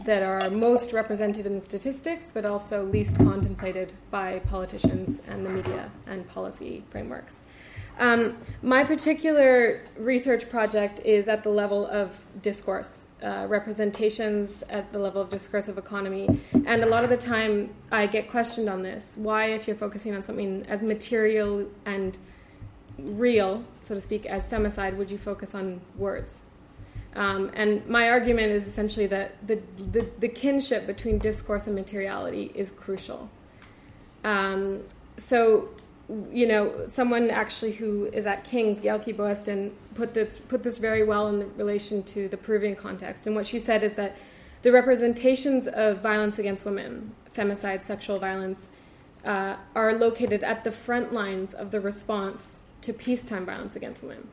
[0.05, 5.51] that are most represented in the statistics, but also least contemplated by politicians and the
[5.51, 7.43] media and policy frameworks.
[7.99, 14.99] Um, my particular research project is at the level of discourse, uh, representations at the
[14.99, 16.41] level of discursive economy.
[16.65, 19.17] And a lot of the time, I get questioned on this.
[19.17, 22.17] Why, if you're focusing on something as material and
[22.99, 26.43] real, so to speak, as femicide, would you focus on words?
[27.17, 32.53] Um, and my argument is essentially that the, the, the, kinship between discourse and materiality
[32.55, 33.29] is crucial.
[34.23, 34.83] Um,
[35.17, 35.71] so,
[36.31, 41.03] you know, someone actually who is at King's, Jelke Boesten, put this, put this very
[41.03, 43.27] well in relation to the Peruvian context.
[43.27, 44.17] And what she said is that
[44.63, 48.69] the representations of violence against women, femicide, sexual violence,
[49.25, 54.29] uh, are located at the front lines of the response to peacetime violence against women.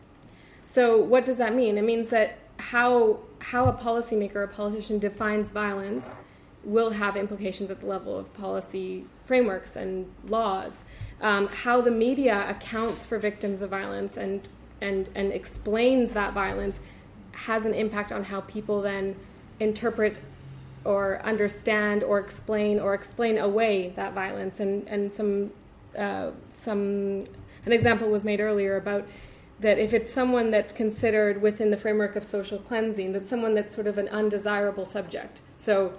[0.65, 1.77] So, what does that mean?
[1.77, 6.21] It means that how how a policymaker, a politician defines violence
[6.63, 10.83] will have implications at the level of policy frameworks and laws.
[11.21, 14.47] Um, how the media accounts for victims of violence and
[14.81, 16.79] and and explains that violence
[17.31, 19.15] has an impact on how people then
[19.59, 20.17] interpret
[20.83, 25.51] or understand or explain or explain away that violence and and some
[25.97, 27.23] uh, some
[27.65, 29.05] an example was made earlier about
[29.59, 33.73] that if it's someone that's considered within the framework of social cleansing, that's someone that's
[33.73, 35.93] sort of an undesirable subject, so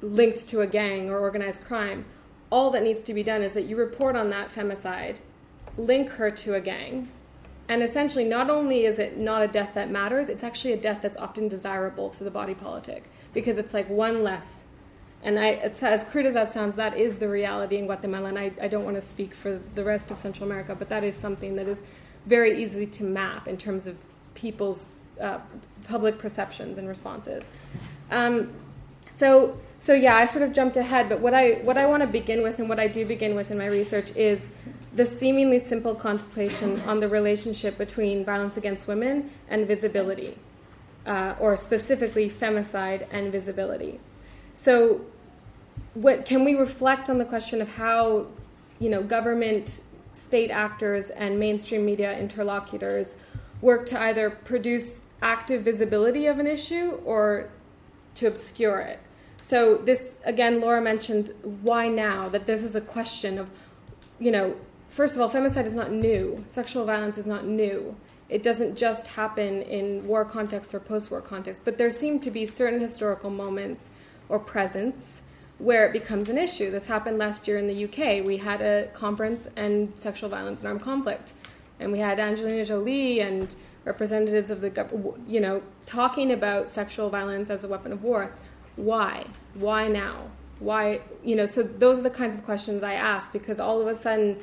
[0.00, 2.04] linked to a gang or organized crime,
[2.50, 5.16] all that needs to be done is that you report on that femicide,
[5.76, 7.08] link her to a gang,
[7.68, 11.00] and essentially not only is it not a death that matters, it's actually a death
[11.00, 14.64] that's often desirable to the body politic because it's like one less.
[15.22, 18.28] And I, as crude as that sounds, that is the reality in Guatemala.
[18.28, 21.04] And I, I don't want to speak for the rest of Central America, but that
[21.04, 21.82] is something that is
[22.26, 23.96] very easy to map in terms of
[24.34, 25.38] people's uh,
[25.88, 27.44] public perceptions and responses.
[28.10, 28.52] Um,
[29.14, 32.06] so, so yeah, I sort of jumped ahead, but what I what I want to
[32.06, 34.48] begin with, and what I do begin with in my research, is
[34.94, 40.36] the seemingly simple contemplation on the relationship between violence against women and visibility,
[41.06, 44.00] uh, or specifically femicide and visibility.
[44.54, 45.02] So,
[45.94, 48.28] what can we reflect on the question of how,
[48.78, 49.80] you know, government
[50.14, 53.14] state actors and mainstream media interlocutors
[53.60, 57.48] work to either produce active visibility of an issue or
[58.16, 58.98] to obscure it.
[59.38, 61.32] So, this again, Laura mentioned
[61.62, 63.48] why now, that this is a question of,
[64.20, 64.56] you know,
[64.88, 67.96] first of all, femicide is not new, sexual violence is not new.
[68.28, 72.30] It doesn't just happen in war contexts or post war contexts, but there seem to
[72.30, 73.90] be certain historical moments
[74.28, 75.22] or presence
[75.62, 76.72] where it becomes an issue.
[76.72, 78.24] This happened last year in the UK.
[78.24, 81.34] We had a conference and sexual violence and armed conflict,
[81.78, 83.54] and we had Angelina Jolie and
[83.84, 88.32] representatives of the you know talking about sexual violence as a weapon of war.
[88.74, 89.24] Why?
[89.54, 90.30] Why now?
[90.58, 91.46] Why you know?
[91.46, 94.38] So those are the kinds of questions I ask because all of a sudden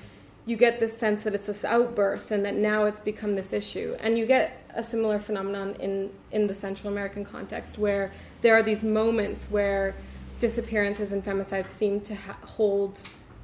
[0.45, 3.95] you get this sense that it's this outburst and that now it's become this issue.
[3.99, 8.11] And you get a similar phenomenon in, in the Central American context where
[8.41, 9.93] there are these moments where
[10.39, 13.01] disappearances and femicides seem to ha- hold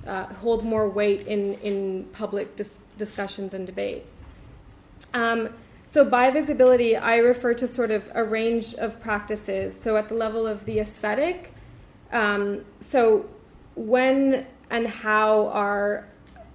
[0.08, 4.22] uh, hold more weight in in public dis- discussions and debates.
[5.14, 5.50] Um,
[5.86, 9.80] so by visibility, I refer to sort of a range of practices.
[9.80, 11.54] So at the level of the aesthetic,
[12.12, 13.30] um, so
[13.76, 16.08] when and how are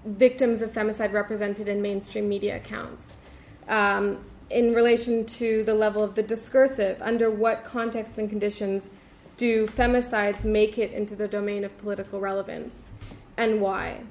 [0.05, 3.17] victims of femicide represented in mainstream media accounts?
[3.69, 8.91] Um, in relation to the level of the discursive, under what context and conditions
[9.41, 12.93] do femicides make it into the domain of political relevance
[13.39, 14.03] and why?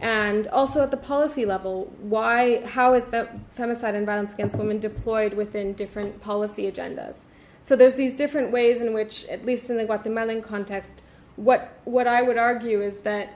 [0.00, 5.34] And also at the policy level, why, how is femicide and violence against women deployed
[5.34, 7.24] within different policy agendas?
[7.60, 11.02] So there's these different ways in which, at least in the Guatemalan context,
[11.34, 13.34] what, what I would argue is that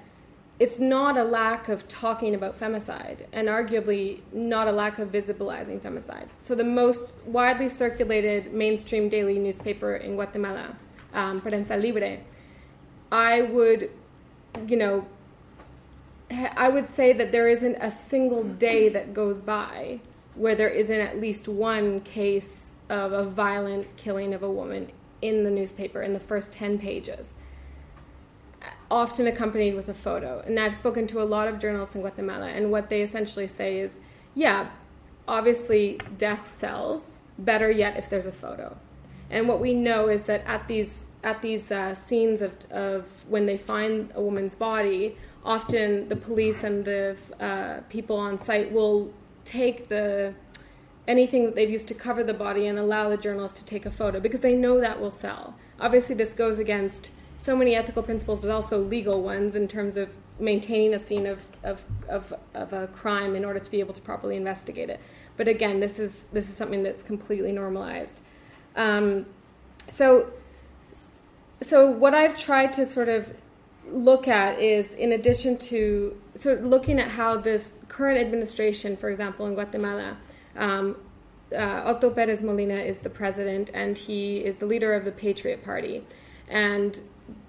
[0.61, 5.81] it's not a lack of talking about femicide, and arguably not a lack of visibilizing
[5.81, 6.29] femicide.
[6.39, 10.77] So the most widely circulated mainstream daily newspaper in Guatemala
[11.15, 12.19] um, Prensa Libre,
[13.11, 13.91] I would,
[14.67, 15.07] you know,
[16.31, 20.01] I would say that there isn't a single day that goes by
[20.35, 24.91] where there isn't at least one case of a violent killing of a woman
[25.21, 27.35] in the newspaper in the first 10 pages,
[28.91, 30.43] often accompanied with a photo.
[30.47, 33.81] And I've spoken to a lot of journalists in Guatemala, and what they essentially say
[33.81, 33.99] is
[34.35, 34.71] yeah,
[35.29, 38.77] obviously death sells, better yet if there's a photo.
[39.33, 43.47] And what we know is that at these at these uh, scenes of, of when
[43.47, 49.13] they find a woman's body, often the police and the uh, people on site will
[49.45, 50.35] take the
[51.09, 53.91] anything that they've used to cover the body and allow the journalists to take a
[53.91, 55.55] photo because they know that will sell.
[55.81, 60.09] Obviously, this goes against so many ethical principles, but also legal ones in terms of
[60.39, 64.01] maintaining a scene of, of, of, of a crime in order to be able to
[64.01, 65.01] properly investigate it.
[65.37, 68.21] But again, this is this is something that's completely normalized.
[68.77, 69.27] Um,
[69.89, 70.33] so,
[71.61, 73.33] so what I've tried to sort of
[73.91, 79.11] look at is, in addition to sort of looking at how this current administration, for
[79.11, 80.17] example, in Guatemala,
[80.57, 80.97] um,
[81.53, 85.65] uh, Otto Perez Molina is the president, and he is the leader of the Patriot
[85.65, 86.05] Party,
[86.49, 87.01] and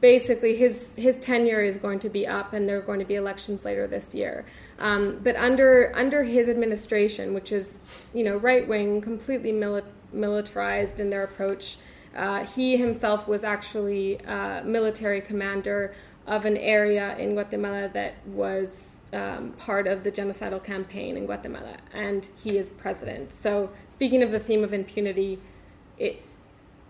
[0.02, 3.16] basically his his tenure is going to be up, and there are going to be
[3.16, 4.46] elections later this year.
[4.80, 7.82] Um, but under under his administration, which is
[8.14, 9.84] you know right wing, completely mili-
[10.14, 11.78] militarized in their approach.
[12.16, 14.20] Uh, he himself was actually
[14.64, 15.94] military commander
[16.28, 21.78] of an area in Guatemala that was um, part of the genocidal campaign in Guatemala,
[21.94, 23.32] and he is president.
[23.32, 25.40] So, speaking of the theme of impunity,
[25.98, 26.24] it,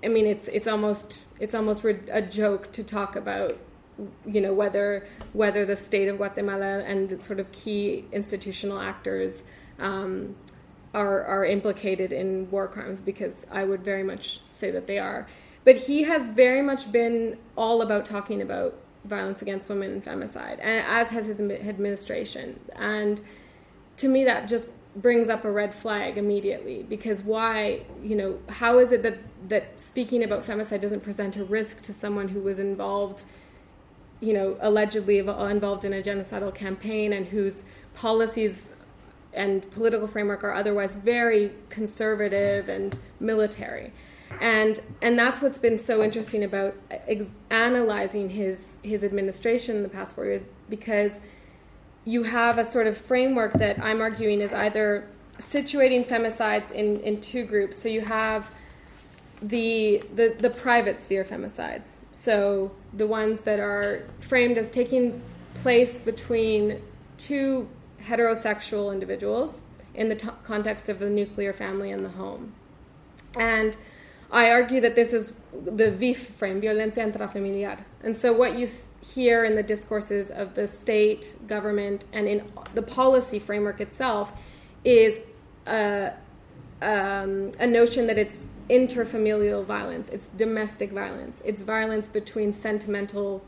[0.04, 3.58] I mean, it's it's almost it's almost a joke to talk about,
[4.26, 9.44] you know, whether whether the state of Guatemala and sort of key institutional actors
[9.80, 10.36] um,
[10.94, 15.28] are are implicated in war crimes because I would very much say that they are.
[15.66, 18.76] But he has very much been all about talking about
[19.06, 22.60] violence against women and femicide, and as has his administration.
[22.76, 23.22] And
[23.98, 28.78] to me, that just brings up a red flag immediately because why you know how
[28.78, 29.18] is it that
[29.48, 33.24] that speaking about femicide doesn't present a risk to someone who was involved
[34.20, 37.66] you know allegedly involved in a genocidal campaign and whose
[37.96, 38.72] policies
[39.34, 43.92] and political framework are otherwise very conservative and military
[44.42, 49.90] and and that's what's been so interesting about ex- analyzing his his administration in the
[49.90, 51.20] past four years because
[52.06, 55.08] you have a sort of framework that I'm arguing is either
[55.40, 57.78] situating femicides in, in two groups.
[57.78, 58.50] So you have
[59.42, 62.02] the, the the private sphere femicides.
[62.12, 65.22] So the ones that are framed as taking
[65.56, 66.82] place between
[67.18, 67.68] two
[68.08, 72.54] heterosexual individuals in the t- context of the nuclear family and the home.
[73.36, 73.76] And
[74.32, 75.34] I argue that this is
[75.66, 77.80] the VIF frame, violencia intrafamiliar.
[78.04, 78.68] And so what you
[79.14, 84.34] hear in the discourses of the state, government, and in the policy framework itself
[84.84, 85.20] is
[85.68, 86.14] a,
[86.82, 93.44] um, a notion that it's interfamilial violence, it's domestic violence, it's violence between sentimental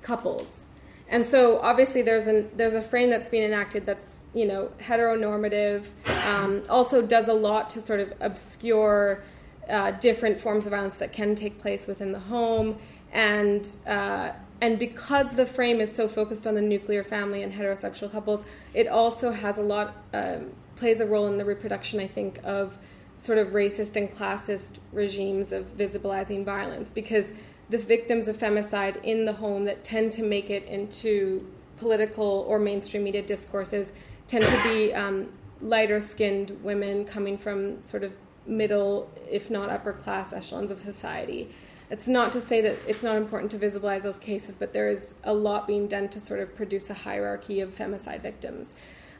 [0.00, 0.66] couples.
[1.10, 5.84] And so obviously there's an there's a frame that's being enacted that's you know heteronormative,
[6.24, 9.22] um, also does a lot to sort of obscure
[9.68, 12.78] uh, different forms of violence that can take place within the home,
[13.12, 14.30] and uh,
[14.60, 18.86] and because the frame is so focused on the nuclear family and heterosexual couples, it
[18.86, 22.78] also has a lot um, plays a role in the reproduction, I think, of
[23.18, 26.90] sort of racist and classist regimes of visibilizing violence.
[26.90, 27.32] Because
[27.70, 31.46] the victims of femicide in the home that tend to make it into
[31.78, 33.92] political or mainstream media discourses
[34.26, 35.28] tend to be um,
[35.62, 38.16] lighter skinned women coming from sort of
[38.46, 41.48] middle, if not upper class echelons of society.
[41.90, 45.14] It's not to say that it's not important to visibilize those cases, but there is
[45.24, 48.74] a lot being done to sort of produce a hierarchy of femicide victims.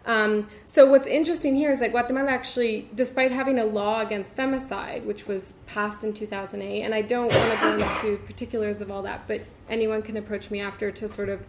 [0.07, 5.05] Um, so what's interesting here is that Guatemala actually, despite having a law against femicide,
[5.05, 9.03] which was passed in 2008, and I don't want to go into particulars of all
[9.03, 11.41] that, but anyone can approach me after to sort of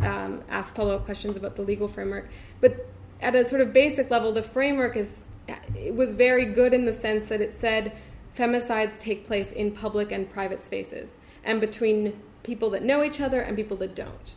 [0.00, 2.28] um, ask follow-up questions about the legal framework.
[2.60, 2.86] But
[3.20, 5.24] at a sort of basic level, the framework is
[5.76, 7.92] it was very good in the sense that it said
[8.36, 13.40] femicides take place in public and private spaces and between people that know each other
[13.40, 14.34] and people that don't.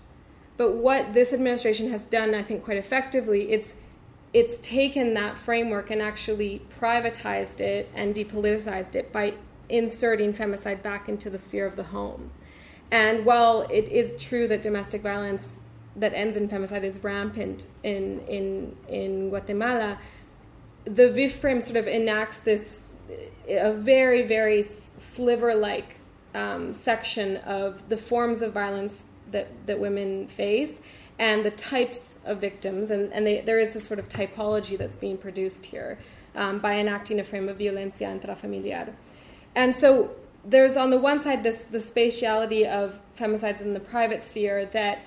[0.60, 3.76] But what this administration has done, I think, quite effectively, it's
[4.34, 9.36] it's taken that framework and actually privatized it and depoliticized it by
[9.70, 12.32] inserting femicide back into the sphere of the home.
[12.92, 15.56] And while it is true that domestic violence
[15.96, 19.98] that ends in femicide is rampant in in in Guatemala,
[20.84, 22.82] the VIF frame sort of enacts this
[23.48, 25.96] a very very sliver like
[26.36, 30.80] um, section of the forms of violence that that women face
[31.18, 34.96] and the types of victims and, and they, there is a sort of typology that's
[34.96, 36.00] being produced here
[36.36, 38.94] um, by enacting a frame of violencia intrafamiliar
[39.56, 40.12] and so
[40.46, 45.00] there's on the one side this the spatiality of femicides in the private sphere that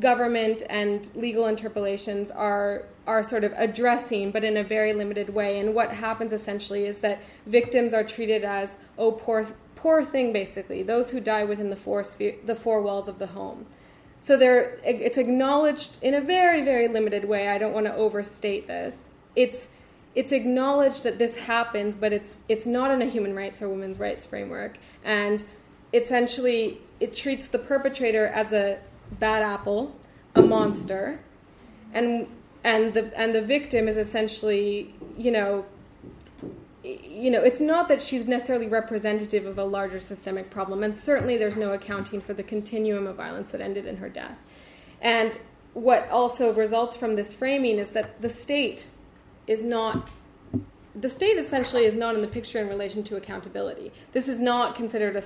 [0.00, 5.58] government and legal interpolations are are sort of addressing, but in a very limited way.
[5.58, 9.46] And what happens essentially is that victims are treated as oh poor
[9.84, 13.26] poor thing, basically those who die within the four sphere, the four walls of the
[13.26, 13.66] home.
[14.18, 17.48] So there, it's acknowledged in a very very limited way.
[17.48, 18.96] I don't want to overstate this.
[19.36, 19.68] It's
[20.14, 23.98] it's acknowledged that this happens, but it's it's not in a human rights or women's
[23.98, 25.44] rights framework, and
[25.92, 28.78] essentially it treats the perpetrator as a
[29.20, 29.94] bad apple,
[30.34, 31.20] a monster,
[31.92, 32.26] and
[32.64, 35.66] and the and the victim is essentially, you know,
[36.84, 41.36] you know, it's not that she's necessarily representative of a larger systemic problem, and certainly
[41.36, 44.36] there's no accounting for the continuum of violence that ended in her death.
[45.00, 45.38] And
[45.72, 48.90] what also results from this framing is that the state
[49.46, 50.08] is not
[50.96, 53.90] the state essentially is not in the picture in relation to accountability.
[54.12, 55.24] This is not considered a,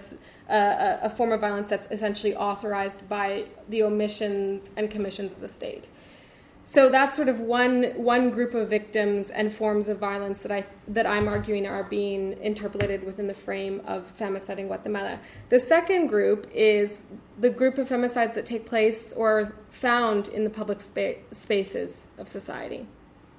[0.55, 5.49] a, a, form of violence that's essentially authorized by the omissions and commissions of the
[5.49, 5.91] state.
[6.71, 10.67] So that's sort of one one group of victims and forms of violence that I
[10.89, 15.19] that I'm arguing are being interpolated within the frame of femicide in Guatemala.
[15.49, 17.01] The second group is
[17.39, 22.29] the group of femicides that take place or found in the public spa- spaces of
[22.29, 22.87] society.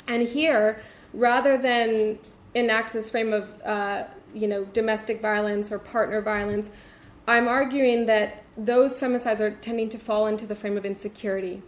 [0.08, 0.82] And here
[1.14, 2.18] rather than
[2.56, 6.72] enacts this frame of uh, you know domestic violence or partner violence,
[7.28, 11.62] I'm arguing that those femicides are tending to fall into the frame of insecurity,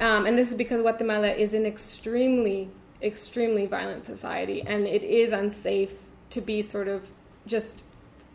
[0.00, 2.70] um, and this is because Guatemala is an extremely
[3.02, 5.92] extremely violent society, and it is unsafe
[6.30, 7.10] to be sort of
[7.46, 7.82] just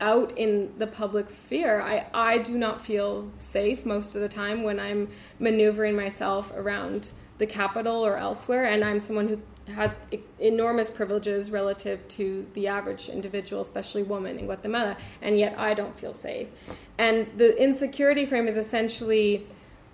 [0.02, 1.82] out in the public sphere.
[1.82, 5.10] I, I do not feel safe most of the time when I'm
[5.40, 9.42] maneuvering myself around the capital or elsewhere, and I'm someone who
[9.72, 10.00] has
[10.40, 15.98] enormous privileges relative to the average individual, especially woman in Guatemala, and yet I don't
[15.98, 16.50] feel safe.
[16.98, 19.48] And the insecurity frame is essentially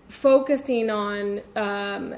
[0.10, 2.16] focusing on um,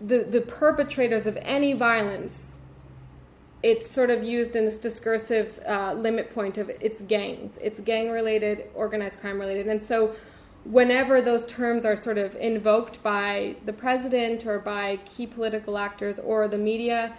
[0.00, 2.58] the the perpetrators of any violence
[3.62, 8.10] it's sort of used in this discursive uh, limit point of it's gangs, it's gang
[8.10, 9.66] related, organized crime related.
[9.66, 10.14] And so,
[10.64, 16.18] whenever those terms are sort of invoked by the president or by key political actors
[16.18, 17.14] or the media,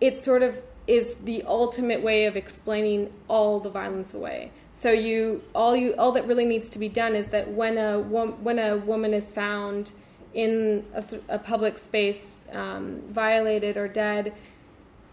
[0.00, 4.50] it sort of is the ultimate way of explaining all the violence away.
[4.78, 7.98] So you all you all that really needs to be done is that when a
[7.98, 9.92] when a woman is found
[10.34, 14.34] in a, a public space um, violated or dead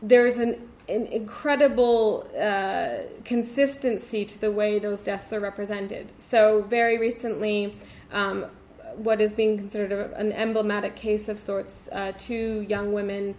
[0.03, 6.13] there's an, an incredible uh, consistency to the way those deaths are represented.
[6.17, 7.75] So, very recently,
[8.11, 8.47] um,
[8.95, 13.35] what is being considered an emblematic case of sorts, uh, two young women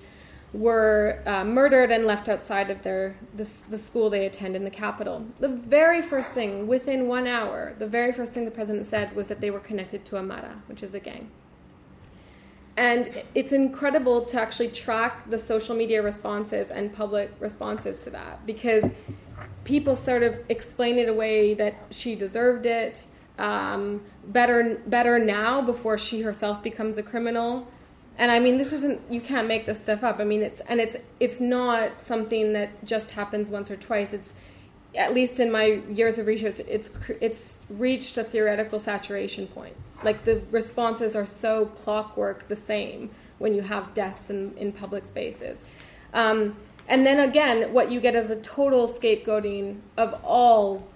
[0.55, 4.71] were uh, murdered and left outside of their the, the, school they attend in the
[4.71, 5.27] capital.
[5.41, 9.27] The very first thing, within one hour, the very first thing the president said was
[9.29, 11.29] that they were connected to a Mara, which is a gang.
[12.77, 18.47] And it's incredible to actually track the social media responses and public responses to that
[18.47, 18.93] because
[19.65, 23.07] people sort of explain it away that she deserved it.
[23.39, 27.67] Um, better, better now before she herself becomes a criminal.
[28.17, 30.21] And I mean, this isn't you can't make this stuff up.
[30.21, 34.12] I mean, it's and it's it's not something that just happens once or twice.
[34.12, 34.35] It's
[34.97, 36.91] at least in my years of research, it's
[37.21, 39.75] it's reached a theoretical saturation point.
[40.03, 45.05] Like the responses are so clockwork the same when you have deaths in, in public
[45.05, 45.65] spaces.
[46.12, 46.57] Um,
[46.87, 50.87] and then again, what you get is a total scapegoating of all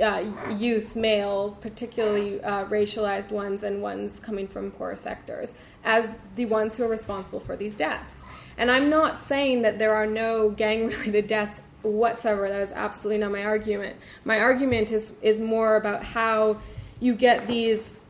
[0.00, 0.24] uh,
[0.56, 6.76] youth males, particularly uh, racialized ones and ones coming from poor sectors, as the ones
[6.76, 8.24] who are responsible for these deaths.
[8.56, 12.48] And I'm not saying that there are no gang related deaths whatsoever.
[12.48, 13.96] That is absolutely not my argument.
[14.24, 16.58] My argument is, is more about how
[17.00, 18.00] you get these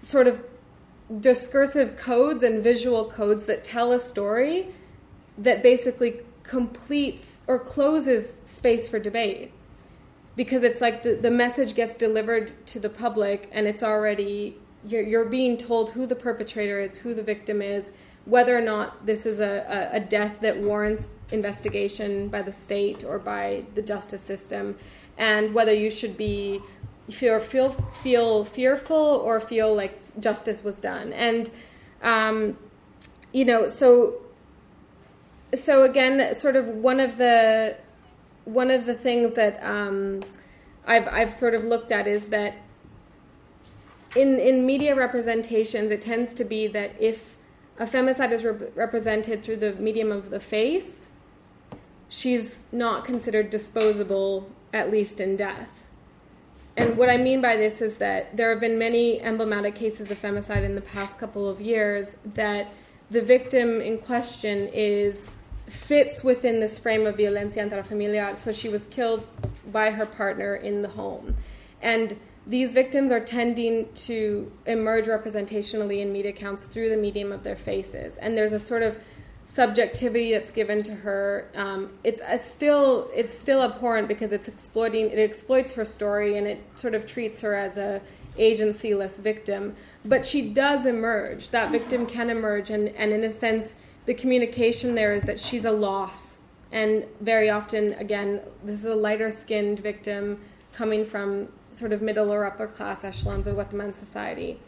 [0.00, 0.42] sort of
[1.20, 4.68] discursive codes and visual codes that tell a story
[5.38, 9.52] that basically completes or closes space for debate
[10.38, 15.02] because it's like the, the message gets delivered to the public and it's already you're,
[15.02, 17.90] you're being told who the perpetrator is who the victim is
[18.24, 23.02] whether or not this is a, a, a death that warrants investigation by the state
[23.02, 24.76] or by the justice system
[25.18, 26.62] and whether you should be
[27.10, 27.70] feel feel
[28.02, 31.12] feel fearful or feel like justice was done.
[31.12, 31.50] And
[32.02, 32.56] um,
[33.32, 34.20] you know so
[35.54, 37.76] so again sort of one of the
[38.48, 40.22] one of the things that um,
[40.86, 42.54] I've I've sort of looked at is that
[44.16, 47.36] in in media representations it tends to be that if
[47.78, 51.08] a femicide is re- represented through the medium of the face
[52.08, 55.84] she's not considered disposable at least in death.
[56.76, 60.20] And what I mean by this is that there have been many emblematic cases of
[60.22, 62.68] femicide in the past couple of years that
[63.10, 65.37] the victim in question is
[65.70, 68.38] fits within this frame of violencia intrafamiliar.
[68.38, 69.26] So she was killed
[69.70, 71.36] by her partner in the home.
[71.82, 72.16] And
[72.46, 77.56] these victims are tending to emerge representationally in media accounts through the medium of their
[77.56, 78.16] faces.
[78.16, 78.98] And there's a sort of
[79.44, 81.50] subjectivity that's given to her.
[81.54, 86.46] Um, it's, it's still it's still abhorrent because it's exploiting it exploits her story and
[86.46, 88.00] it sort of treats her as a
[88.38, 89.74] agencyless victim.
[90.04, 91.50] But she does emerge.
[91.50, 93.76] That victim can emerge, and, and in a sense,
[94.08, 96.40] the communication there is that she's a loss.
[96.72, 100.40] And very often, again, this is a lighter skinned victim
[100.72, 104.58] coming from sort of middle or upper class echelons of Guatemalan society.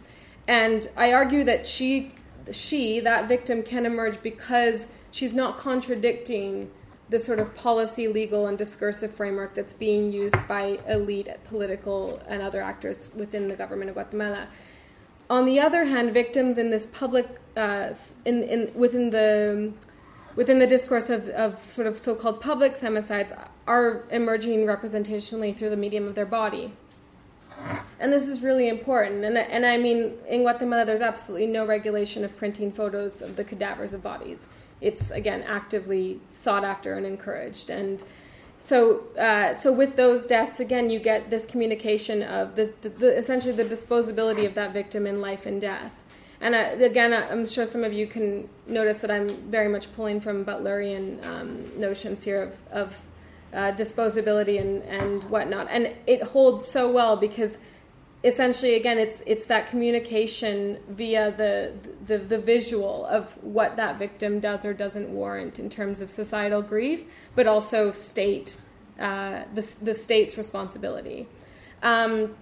[0.46, 2.12] And I argue that she
[2.52, 6.70] she, that victim, can emerge because she's not contradicting
[7.08, 12.42] the sort of policy, legal, and discursive framework that's being used by elite political and
[12.42, 14.48] other actors within the government of Guatemala.
[15.30, 17.26] On the other hand, victims in this public,
[17.56, 19.72] uh, in, in, within the
[20.36, 25.76] within the discourse of, of sort of so-called public femicides, are emerging representationally through the
[25.76, 26.72] medium of their body,
[28.00, 29.24] and this is really important.
[29.24, 33.44] And, and I mean, in Guatemala, there's absolutely no regulation of printing photos of the
[33.44, 34.48] cadavers of bodies.
[34.80, 37.70] it's again actively sought after and encouraged.
[37.70, 38.02] And
[38.62, 43.52] so, uh, so with those deaths, again, you get this communication of the, the, essentially
[43.52, 46.02] the disposability of that victim in life and death.
[46.40, 50.20] And uh, again, I'm sure some of you can notice that I'm very much pulling
[50.20, 52.98] from Butlerian um, notions here of, of
[53.52, 55.68] uh, disposability and, and whatnot.
[55.70, 57.58] And it holds so well because
[58.22, 61.72] essentially again it's it's that communication via the,
[62.06, 66.60] the the visual of what that victim does or doesn't warrant in terms of societal
[66.60, 67.04] grief
[67.34, 68.56] but also state
[69.00, 71.26] uh, the, the state's responsibility.
[71.82, 72.34] Um,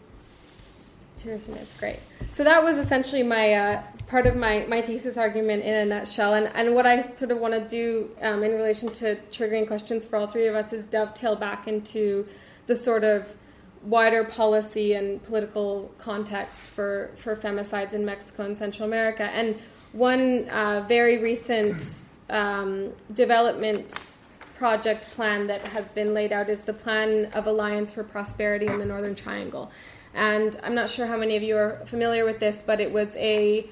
[1.16, 2.00] two or three minutes great.
[2.32, 6.34] So that was essentially my uh, part of my, my thesis argument in a nutshell.
[6.34, 10.06] And, and what i sort of want to do um, in relation to triggering questions
[10.06, 12.26] for all three of us is dovetail back into
[12.66, 13.32] the sort of
[13.82, 19.24] wider policy and political context for, for femicides in Mexico and Central America.
[19.24, 19.58] And
[19.92, 24.20] one uh, very recent um, development
[24.56, 28.78] project plan that has been laid out is the Plan of Alliance for Prosperity in
[28.78, 29.70] the Northern Triangle.
[30.14, 33.14] And I'm not sure how many of you are familiar with this, but it was
[33.16, 33.68] a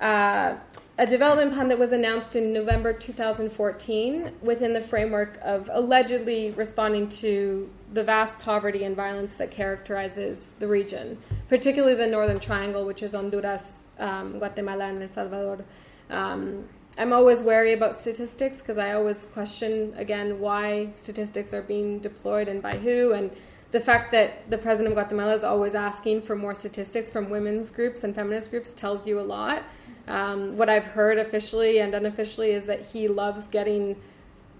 [0.00, 0.56] uh,
[0.98, 7.06] a development plan that was announced in November 2014 within the framework of allegedly responding
[7.06, 11.18] to the vast poverty and violence that characterizes the region,
[11.50, 15.64] particularly the Northern Triangle, which is Honduras, um, Guatemala, and El Salvador.
[16.08, 16.64] Um,
[16.96, 22.48] I'm always wary about statistics because I always question, again, why statistics are being deployed
[22.48, 23.12] and by who.
[23.12, 23.30] And
[23.70, 27.70] the fact that the president of Guatemala is always asking for more statistics from women's
[27.70, 29.62] groups and feminist groups tells you a lot.
[30.08, 33.96] Um, what I've heard officially and unofficially is that he loves getting,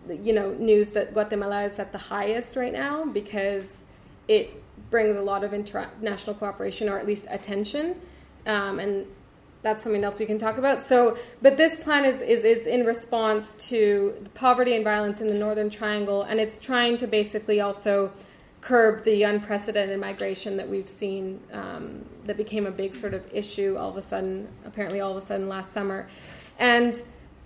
[0.09, 3.87] you know, news that Guatemala is at the highest right now because
[4.29, 7.97] it brings a lot of international cooperation or at least attention,
[8.47, 9.07] um, and
[9.63, 10.85] that's something else we can talk about.
[10.85, 15.35] So, but this plan is, is is in response to poverty and violence in the
[15.35, 18.13] Northern Triangle, and it's trying to basically also
[18.67, 23.77] curb the unprecedented migration that we've seen um, that became a big sort of issue
[23.79, 26.09] all of a sudden, apparently all of a sudden last summer.
[26.59, 27.01] And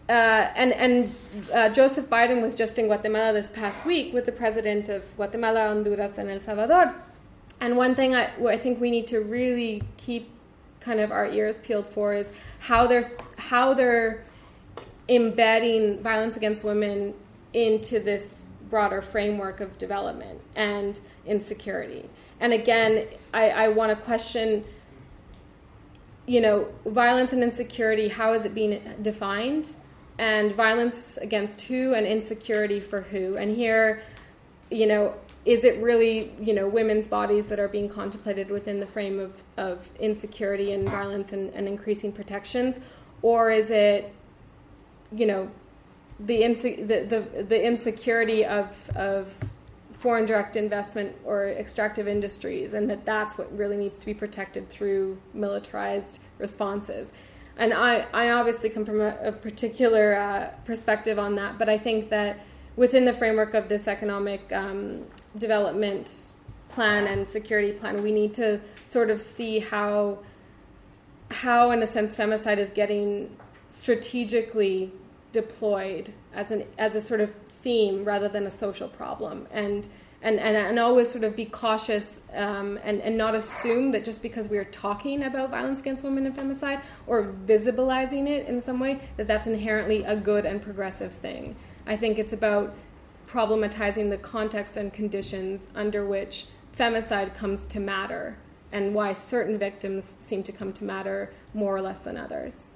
[0.09, 1.15] uh, and and
[1.53, 5.69] uh, Joseph Biden was just in Guatemala this past week with the president of Guatemala,
[5.69, 6.95] Honduras, and El Salvador.
[7.61, 10.31] And one thing I, I think we need to really keep
[10.81, 13.05] kind of our ears peeled for is how they're
[13.37, 14.25] how they're
[15.09, 17.13] embedding violence against women
[17.53, 22.09] into this broader framework of development and insecurity.
[22.41, 24.65] And again, I, I want to question,
[26.27, 29.77] you know, violence and insecurity, how is it being defined?
[30.19, 33.37] And violence against who and insecurity for who?
[33.37, 34.03] And here,
[34.71, 35.15] you know,
[35.45, 39.43] is it really, you know, women's bodies that are being contemplated within the frame of,
[39.57, 42.81] of insecurity and violence and, and increasing protections?
[43.23, 44.13] Or is it,
[45.13, 45.51] you know,
[46.19, 49.35] the, inse- the, the, the insecurity of, of
[50.01, 54.71] foreign direct investment or extractive industries, and that that's what really needs to be protected
[54.71, 57.13] through militarized responses.
[57.59, 61.77] And I, I obviously come from a, a particular uh, perspective on that, but I
[61.77, 62.41] think that
[62.77, 65.05] within the framework of this economic um,
[65.37, 66.33] development
[66.71, 70.21] plan and security plan, we need to sort of see how,
[71.31, 73.37] how in a sense, femicide is getting
[73.69, 74.93] strategically
[75.33, 77.33] deployed as an as a sort of
[77.63, 79.47] theme rather than a social problem.
[79.51, 79.89] And
[80.23, 84.21] and, and, and always sort of be cautious um, and, and not assume that just
[84.21, 88.79] because we are talking about violence against women and femicide or visibilizing it in some
[88.79, 91.57] way that that's inherently a good and progressive thing.
[91.87, 92.75] I think it's about
[93.27, 98.37] problematizing the context and conditions under which femicide comes to matter
[98.73, 102.75] and why certain victims seem to come to matter more or less than others.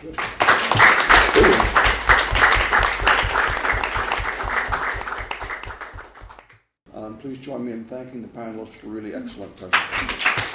[0.00, 0.14] Thank
[1.74, 1.87] you
[7.08, 10.47] Um, please join me in thanking the panelists for really excellent presentations.